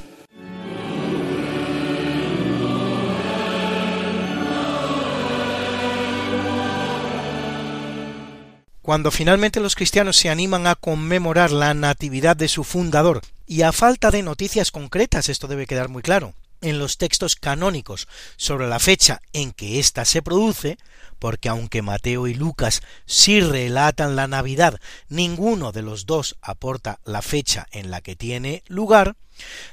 Cuando 8.81 9.11
finalmente 9.11 9.59
los 9.59 9.75
cristianos 9.75 10.15
se 10.15 10.29
animan 10.29 10.65
a 10.65 10.75
conmemorar 10.75 11.51
la 11.51 11.73
natividad 11.73 12.37
de 12.37 12.47
su 12.47 12.63
fundador, 12.63 13.19
y 13.45 13.63
a 13.63 13.73
falta 13.73 14.11
de 14.11 14.23
noticias 14.23 14.71
concretas, 14.71 15.27
esto 15.27 15.49
debe 15.49 15.67
quedar 15.67 15.89
muy 15.89 16.03
claro, 16.03 16.35
en 16.61 16.79
los 16.79 16.97
textos 16.97 17.35
canónicos 17.35 18.07
sobre 18.37 18.67
la 18.67 18.79
fecha 18.79 19.21
en 19.33 19.51
que 19.51 19.79
ésta 19.79 20.05
se 20.05 20.21
produce, 20.21 20.77
porque 21.19 21.49
aunque 21.49 21.81
Mateo 21.81 22.27
y 22.27 22.33
Lucas 22.33 22.81
sí 23.05 23.41
relatan 23.41 24.15
la 24.15 24.27
Navidad, 24.27 24.79
ninguno 25.09 25.71
de 25.71 25.81
los 25.81 26.05
dos 26.05 26.37
aporta 26.41 26.99
la 27.03 27.21
fecha 27.21 27.67
en 27.71 27.91
la 27.91 28.01
que 28.01 28.15
tiene 28.15 28.63
lugar, 28.67 29.15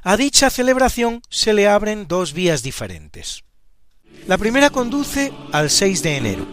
a 0.03 0.17
dicha 0.17 0.51
celebración 0.51 1.23
se 1.29 1.53
le 1.53 1.69
abren 1.69 2.09
dos 2.09 2.33
vías 2.33 2.63
diferentes. 2.63 3.45
La 4.27 4.39
primera 4.39 4.71
conduce 4.71 5.33
al 5.53 5.71
6 5.71 6.03
de 6.03 6.17
enero, 6.17 6.47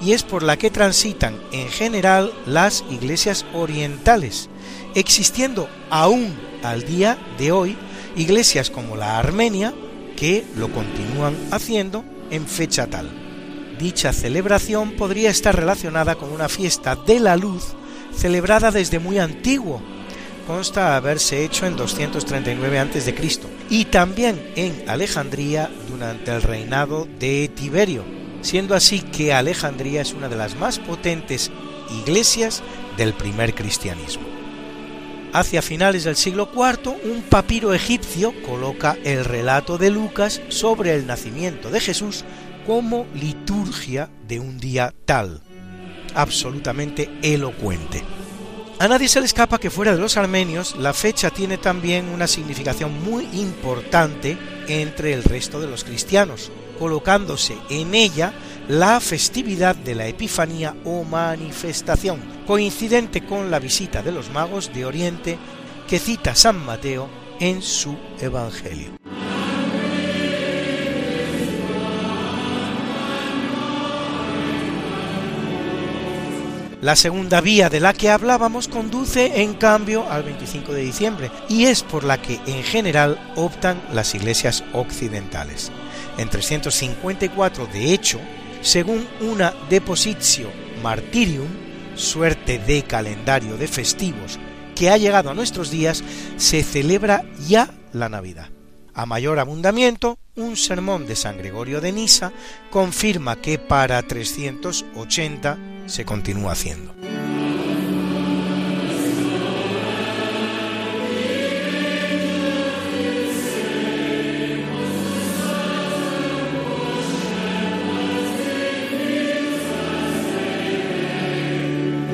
y 0.00 0.12
es 0.12 0.22
por 0.22 0.42
la 0.42 0.56
que 0.56 0.70
transitan 0.70 1.40
en 1.52 1.68
general 1.68 2.32
las 2.46 2.84
iglesias 2.90 3.44
orientales, 3.52 4.48
existiendo 4.94 5.68
aún 5.90 6.38
al 6.62 6.84
día 6.84 7.18
de 7.38 7.52
hoy 7.52 7.76
iglesias 8.16 8.70
como 8.70 8.96
la 8.96 9.18
Armenia 9.18 9.72
que 10.16 10.44
lo 10.56 10.72
continúan 10.72 11.36
haciendo 11.50 12.04
en 12.30 12.46
fecha 12.46 12.86
tal. 12.86 13.10
Dicha 13.78 14.12
celebración 14.12 14.92
podría 14.92 15.30
estar 15.30 15.54
relacionada 15.54 16.14
con 16.14 16.32
una 16.32 16.48
fiesta 16.48 16.96
de 16.96 17.20
la 17.20 17.36
luz 17.36 17.74
celebrada 18.14 18.70
desde 18.70 18.98
muy 18.98 19.18
antiguo. 19.18 19.82
Consta 20.46 20.96
haberse 20.96 21.44
hecho 21.44 21.66
en 21.66 21.76
239 21.76 22.78
a.C. 22.78 23.14
y 23.68 23.84
también 23.86 24.52
en 24.56 24.88
Alejandría 24.88 25.70
durante 25.90 26.30
el 26.30 26.40
reinado 26.40 27.06
de 27.18 27.50
Tiberio, 27.54 28.04
siendo 28.42 28.74
así 28.74 29.00
que 29.00 29.34
Alejandría 29.34 30.02
es 30.02 30.12
una 30.12 30.28
de 30.28 30.36
las 30.36 30.54
más 30.56 30.78
potentes 30.78 31.50
iglesias 31.90 32.62
del 32.96 33.12
primer 33.12 33.54
cristianismo. 33.54 34.35
Hacia 35.36 35.60
finales 35.60 36.04
del 36.04 36.16
siglo 36.16 36.48
IV, 36.50 36.96
un 37.04 37.20
papiro 37.20 37.74
egipcio 37.74 38.32
coloca 38.46 38.96
el 39.04 39.22
relato 39.22 39.76
de 39.76 39.90
Lucas 39.90 40.40
sobre 40.48 40.94
el 40.94 41.06
nacimiento 41.06 41.68
de 41.68 41.78
Jesús 41.78 42.24
como 42.66 43.06
liturgia 43.12 44.08
de 44.26 44.40
un 44.40 44.56
día 44.56 44.94
tal, 45.04 45.42
absolutamente 46.14 47.10
elocuente. 47.20 48.02
A 48.78 48.88
nadie 48.88 49.08
se 49.08 49.20
le 49.20 49.26
escapa 49.26 49.58
que 49.58 49.68
fuera 49.68 49.94
de 49.94 50.00
los 50.00 50.16
armenios 50.16 50.74
la 50.76 50.94
fecha 50.94 51.28
tiene 51.28 51.58
también 51.58 52.08
una 52.08 52.28
significación 52.28 53.04
muy 53.04 53.28
importante 53.34 54.38
entre 54.68 55.12
el 55.12 55.22
resto 55.22 55.60
de 55.60 55.66
los 55.66 55.84
cristianos, 55.84 56.50
colocándose 56.78 57.58
en 57.68 57.94
ella 57.94 58.32
la 58.68 58.98
festividad 59.00 59.76
de 59.76 59.94
la 59.94 60.06
Epifanía 60.06 60.74
o 60.84 61.04
manifestación, 61.04 62.20
coincidente 62.46 63.24
con 63.24 63.50
la 63.50 63.60
visita 63.60 64.02
de 64.02 64.12
los 64.12 64.30
magos 64.30 64.72
de 64.74 64.84
Oriente 64.84 65.38
que 65.88 66.00
cita 66.00 66.34
San 66.34 66.64
Mateo 66.64 67.08
en 67.38 67.62
su 67.62 67.96
Evangelio. 68.20 68.96
La 76.80 76.94
segunda 76.94 77.40
vía 77.40 77.68
de 77.68 77.80
la 77.80 77.94
que 77.94 78.10
hablábamos 78.10 78.68
conduce 78.68 79.42
en 79.42 79.54
cambio 79.54 80.08
al 80.10 80.24
25 80.24 80.72
de 80.72 80.82
diciembre 80.82 81.30
y 81.48 81.64
es 81.64 81.82
por 81.82 82.04
la 82.04 82.20
que 82.20 82.38
en 82.46 82.62
general 82.62 83.18
optan 83.34 83.80
las 83.92 84.14
iglesias 84.14 84.62
occidentales. 84.72 85.72
En 86.18 86.28
354, 86.28 87.66
de 87.72 87.92
hecho, 87.92 88.20
según 88.66 89.06
una 89.20 89.54
Depositio 89.70 90.50
Martyrium, 90.82 91.46
suerte 91.94 92.58
de 92.58 92.82
calendario 92.82 93.56
de 93.56 93.68
festivos 93.68 94.40
que 94.74 94.90
ha 94.90 94.96
llegado 94.96 95.30
a 95.30 95.34
nuestros 95.34 95.70
días, 95.70 96.02
se 96.36 96.64
celebra 96.64 97.24
ya 97.46 97.72
la 97.92 98.08
Navidad. 98.08 98.50
A 98.92 99.06
mayor 99.06 99.38
abundamiento, 99.38 100.18
un 100.34 100.56
sermón 100.56 101.06
de 101.06 101.14
San 101.14 101.38
Gregorio 101.38 101.80
de 101.80 101.92
Nisa 101.92 102.32
confirma 102.70 103.36
que 103.36 103.56
para 103.60 104.02
380 104.02 105.58
se 105.86 106.04
continúa 106.04 106.50
haciendo. 106.50 106.95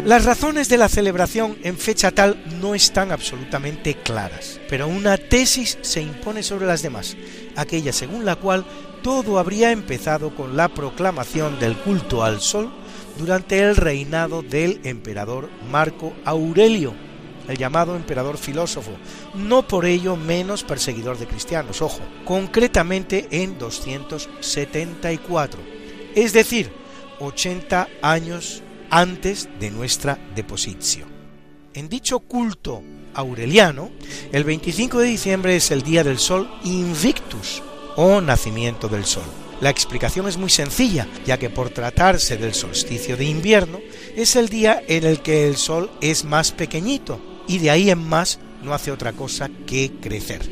Las 0.04 0.24
razones 0.24 0.68
de 0.68 0.78
la 0.78 0.88
celebración 0.88 1.56
en 1.62 1.78
fecha 1.78 2.10
tal 2.10 2.42
no 2.60 2.74
están 2.74 3.12
absolutamente 3.12 3.94
claras, 3.94 4.58
pero 4.68 4.88
una 4.88 5.16
tesis 5.16 5.78
se 5.80 6.02
impone 6.02 6.42
sobre 6.42 6.66
las 6.66 6.82
demás, 6.82 7.16
aquella 7.54 7.92
según 7.92 8.24
la 8.24 8.34
cual 8.34 8.64
todo 9.04 9.38
habría 9.38 9.70
empezado 9.70 10.34
con 10.34 10.56
la 10.56 10.66
proclamación 10.66 11.60
del 11.60 11.76
culto 11.76 12.24
al 12.24 12.40
sol 12.40 12.72
durante 13.16 13.60
el 13.60 13.76
reinado 13.76 14.42
del 14.42 14.80
emperador 14.82 15.48
Marco 15.70 16.14
Aurelio, 16.24 16.94
el 17.46 17.56
llamado 17.56 17.94
emperador 17.94 18.38
filósofo, 18.38 18.90
no 19.34 19.68
por 19.68 19.86
ello 19.86 20.16
menos 20.16 20.64
perseguidor 20.64 21.16
de 21.16 21.28
cristianos, 21.28 21.80
ojo, 21.80 22.00
concretamente 22.24 23.28
en 23.30 23.56
274, 23.56 25.60
es 26.16 26.32
decir, 26.32 26.72
80 27.20 27.88
años 28.02 28.64
antes 28.92 29.48
de 29.58 29.70
nuestra 29.70 30.18
deposición. 30.36 31.08
En 31.72 31.88
dicho 31.88 32.20
culto 32.20 32.82
aureliano, 33.14 33.90
el 34.32 34.44
25 34.44 34.98
de 34.98 35.06
diciembre 35.06 35.56
es 35.56 35.70
el 35.70 35.82
día 35.82 36.04
del 36.04 36.18
sol 36.18 36.48
Invictus 36.62 37.62
o 37.96 38.20
nacimiento 38.20 38.88
del 38.88 39.06
sol. 39.06 39.24
La 39.62 39.70
explicación 39.70 40.28
es 40.28 40.36
muy 40.36 40.50
sencilla, 40.50 41.08
ya 41.24 41.38
que 41.38 41.48
por 41.48 41.70
tratarse 41.70 42.36
del 42.36 42.52
solsticio 42.52 43.16
de 43.16 43.24
invierno, 43.24 43.80
es 44.14 44.36
el 44.36 44.50
día 44.50 44.82
en 44.86 45.04
el 45.04 45.20
que 45.20 45.48
el 45.48 45.56
sol 45.56 45.90
es 46.02 46.24
más 46.24 46.52
pequeñito 46.52 47.18
y 47.48 47.58
de 47.58 47.70
ahí 47.70 47.90
en 47.90 48.06
más 48.06 48.40
no 48.62 48.74
hace 48.74 48.92
otra 48.92 49.12
cosa 49.12 49.50
que 49.66 49.90
crecer, 50.00 50.42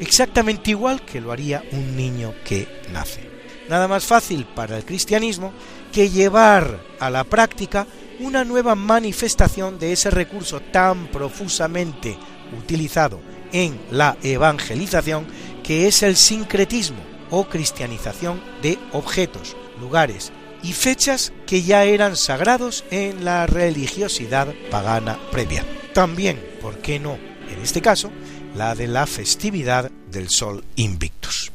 exactamente 0.00 0.70
igual 0.70 1.04
que 1.04 1.20
lo 1.20 1.32
haría 1.32 1.62
un 1.72 1.96
niño 1.96 2.34
que 2.44 2.66
nace. 2.92 3.28
Nada 3.68 3.86
más 3.86 4.04
fácil 4.04 4.46
para 4.46 4.76
el 4.76 4.84
cristianismo 4.84 5.52
que 5.92 6.10
llevar 6.10 6.80
a 6.98 7.10
la 7.10 7.24
práctica 7.24 7.86
una 8.20 8.44
nueva 8.44 8.74
manifestación 8.74 9.78
de 9.78 9.92
ese 9.92 10.10
recurso 10.10 10.60
tan 10.60 11.06
profusamente 11.08 12.16
utilizado 12.58 13.20
en 13.52 13.80
la 13.90 14.16
evangelización 14.22 15.26
que 15.62 15.88
es 15.88 16.02
el 16.02 16.16
sincretismo 16.16 16.98
o 17.30 17.44
cristianización 17.44 18.40
de 18.62 18.78
objetos, 18.92 19.56
lugares 19.80 20.32
y 20.62 20.72
fechas 20.72 21.32
que 21.46 21.62
ya 21.62 21.84
eran 21.84 22.16
sagrados 22.16 22.84
en 22.90 23.24
la 23.24 23.46
religiosidad 23.46 24.48
pagana 24.70 25.18
previa. 25.30 25.64
También, 25.94 26.38
¿por 26.60 26.78
qué 26.78 26.98
no? 26.98 27.18
En 27.48 27.62
este 27.62 27.80
caso, 27.80 28.10
la 28.54 28.74
de 28.74 28.86
la 28.86 29.06
festividad 29.06 29.90
del 30.10 30.28
Sol 30.28 30.64
Invictus. 30.76 31.52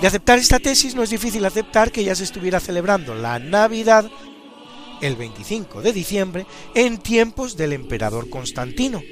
De 0.00 0.06
aceptar 0.06 0.38
esta 0.38 0.60
tesis 0.60 0.94
no 0.94 1.02
es 1.02 1.10
difícil 1.10 1.44
aceptar 1.44 1.90
que 1.90 2.04
ya 2.04 2.14
se 2.14 2.22
estuviera 2.22 2.60
celebrando 2.60 3.16
la 3.16 3.40
Navidad 3.40 4.08
el 5.00 5.16
25 5.16 5.82
de 5.82 5.92
diciembre 5.92 6.46
en 6.74 6.98
tiempos 6.98 7.56
del 7.56 7.72
emperador 7.72 8.30
Constantino, 8.30 9.02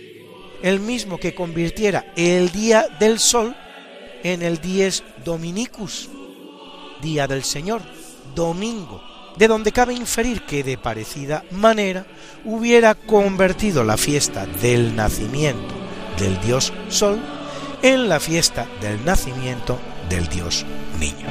el 0.62 0.78
mismo 0.78 1.18
que 1.18 1.34
convirtiera 1.34 2.12
el 2.16 2.52
día 2.52 2.86
del 3.00 3.18
sol 3.18 3.56
en 4.22 4.42
el 4.42 4.60
dies 4.60 5.02
dominicus, 5.24 6.08
día 7.02 7.26
del 7.26 7.42
Señor, 7.42 7.82
domingo, 8.36 9.02
de 9.36 9.48
donde 9.48 9.72
cabe 9.72 9.92
inferir 9.94 10.42
que 10.42 10.62
de 10.62 10.78
parecida 10.78 11.44
manera 11.50 12.06
hubiera 12.44 12.94
convertido 12.94 13.82
la 13.82 13.96
fiesta 13.96 14.46
del 14.46 14.94
nacimiento 14.94 15.74
del 16.16 16.40
dios 16.40 16.72
sol 16.88 17.20
en 17.82 18.08
la 18.08 18.20
fiesta 18.20 18.66
del 18.80 19.04
nacimiento 19.04 19.78
del 20.08 20.26
dios 20.28 20.64
niño. 20.98 21.26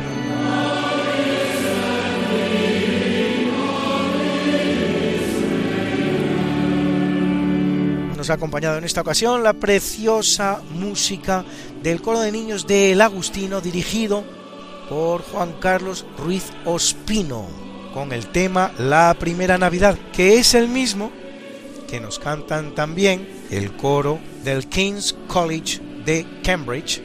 Nos 8.18 8.30
ha 8.30 8.34
acompañado 8.34 8.78
en 8.78 8.84
esta 8.84 9.02
ocasión 9.02 9.44
la 9.44 9.54
preciosa 9.54 10.62
música 10.72 11.46
del 11.84 12.02
coro 12.02 12.20
de 12.22 12.32
niños 12.32 12.66
de 12.66 12.92
El 12.94 13.02
Agustino 13.02 13.62
dirigido 13.62 14.24
por 14.90 15.22
Juan 15.22 15.54
Carlos 15.60 16.06
Ruiz 16.18 16.52
Ospino 16.66 17.48
con 17.94 18.12
el 18.12 18.28
tema 18.28 18.72
La 18.78 19.16
Primera 19.18 19.58
Navidad, 19.58 19.98
que 20.12 20.38
es 20.38 20.54
el 20.54 20.68
mismo 20.68 21.12
que 21.88 22.00
nos 22.00 22.20
cantan 22.20 22.74
también 22.76 23.28
el 23.52 23.76
coro 23.76 24.20
del 24.44 24.68
King's 24.68 25.16
College 25.28 25.80
de 26.04 26.26
Cambridge 26.44 27.02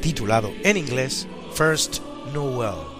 titulado 0.00 0.52
en 0.64 0.76
inglés 0.76 1.26
First 1.54 2.00
Noel. 2.32 2.97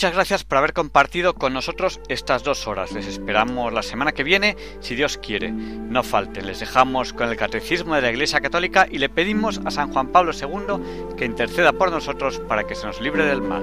Muchas 0.00 0.14
gracias 0.14 0.44
por 0.44 0.56
haber 0.56 0.72
compartido 0.72 1.34
con 1.34 1.52
nosotros 1.52 2.00
estas 2.08 2.42
dos 2.42 2.66
horas. 2.66 2.90
Les 2.92 3.06
esperamos 3.06 3.70
la 3.70 3.82
semana 3.82 4.12
que 4.12 4.24
viene, 4.24 4.56
si 4.80 4.94
Dios 4.94 5.18
quiere. 5.18 5.52
No 5.52 6.02
falten, 6.02 6.46
les 6.46 6.58
dejamos 6.58 7.12
con 7.12 7.28
el 7.28 7.36
Catecismo 7.36 7.94
de 7.94 8.00
la 8.00 8.08
Iglesia 8.08 8.40
Católica 8.40 8.88
y 8.90 8.96
le 8.96 9.10
pedimos 9.10 9.60
a 9.66 9.70
San 9.70 9.92
Juan 9.92 10.10
Pablo 10.10 10.32
II 10.32 11.16
que 11.18 11.26
interceda 11.26 11.74
por 11.74 11.90
nosotros 11.90 12.40
para 12.48 12.64
que 12.64 12.76
se 12.76 12.86
nos 12.86 12.98
libre 13.02 13.26
del 13.26 13.42
mal. 13.42 13.62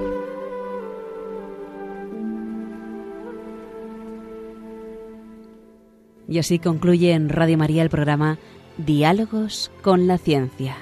Y 6.28 6.38
así 6.38 6.60
concluye 6.60 7.14
en 7.14 7.30
Radio 7.30 7.58
María 7.58 7.82
el 7.82 7.90
programa 7.90 8.38
Diálogos 8.76 9.72
con 9.82 10.06
la 10.06 10.18
Ciencia. 10.18 10.76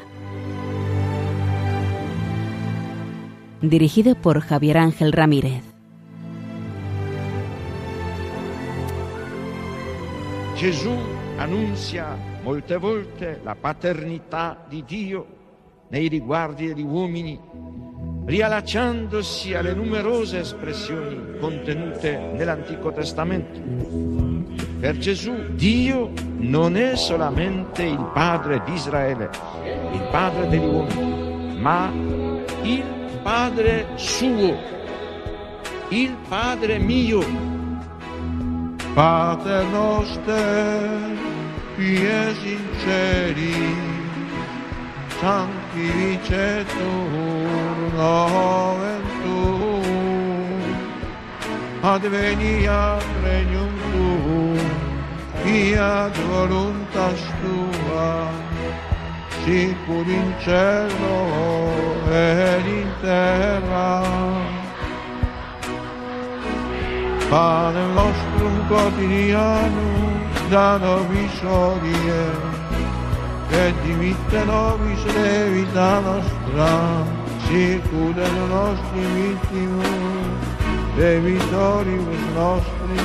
Dirigido 3.63 4.15
por 4.15 4.43
Javier 4.43 4.77
Ángel 4.77 5.13
Ramírez. 5.13 5.63
Gesù 10.57 10.93
annuncia 11.39 12.19
molte 12.43 12.77
volte 12.77 13.41
la 13.43 13.55
paternità 13.55 14.63
di 14.69 14.85
Dio 14.87 15.27
nei 15.89 16.09
riguardi 16.09 16.67
degli 16.67 16.83
uomini, 16.83 17.41
riallacciandosi 18.27 19.55
alle 19.55 19.73
numerose 19.73 20.41
espressioni 20.41 21.39
contenute 21.41 22.19
nell'Antico 22.35 22.93
Testamento. 22.93 23.59
Per 24.81 24.99
Gesù 24.99 25.33
Dio 25.55 26.13
non 26.39 26.77
è 26.77 26.95
solamente 26.95 27.85
il 27.85 28.11
Padre 28.13 28.63
di 28.67 28.73
Israele, 28.75 29.31
il 29.93 30.09
Padre 30.11 30.47
degli 30.49 30.65
uomini, 30.65 31.59
ma 31.59 31.91
il 32.63 32.96
Padre 33.27 33.87
suo, 33.97 34.55
il 35.89 36.15
Padre 36.29 36.79
mio. 36.79 37.25
Pater 38.95 39.65
noster, 39.73 41.17
qui 41.75 42.07
es 42.07 42.39
in 42.45 42.65
celi, 42.85 43.75
sanctificetur 45.19 47.77
nomen 47.99 49.03
tuum, 49.25 50.63
adveniat 51.83 53.05
regnum 53.25 53.75
tuum, 53.91 54.59
fiat 55.43 56.15
voluntas 56.31 57.21
tua, 57.43 58.46
sicuro 59.47 60.11
in 60.11 60.35
cielo 60.41 61.31
ed 62.11 62.67
in 62.67 62.91
terra. 63.01 64.03
Pane 67.29 67.87
nostro 67.95 68.49
quotidiano, 68.67 70.19
da 70.49 70.79
novi 70.79 71.29
sorie, 71.39 72.31
che 73.49 73.73
dimitte 73.83 74.45
nobis 74.45 75.05
le 75.15 75.51
vita 75.51 76.01
nostra, 76.01 77.05
sicuro 77.47 78.21
i 78.21 78.49
nostri 78.49 79.05
vittimi, 79.15 79.85
de 80.97 81.21
vitoribus 81.21 82.25
nostri, 82.35 82.99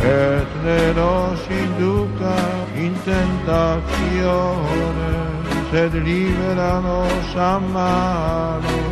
et 0.00 0.48
ne 0.62 0.92
nos 0.92 1.40
induca 1.48 2.36
in 2.74 2.94
tentazione, 3.04 5.37
sed 5.70 5.92
libera 5.94 6.80
nos 6.80 7.36
a 7.36 8.87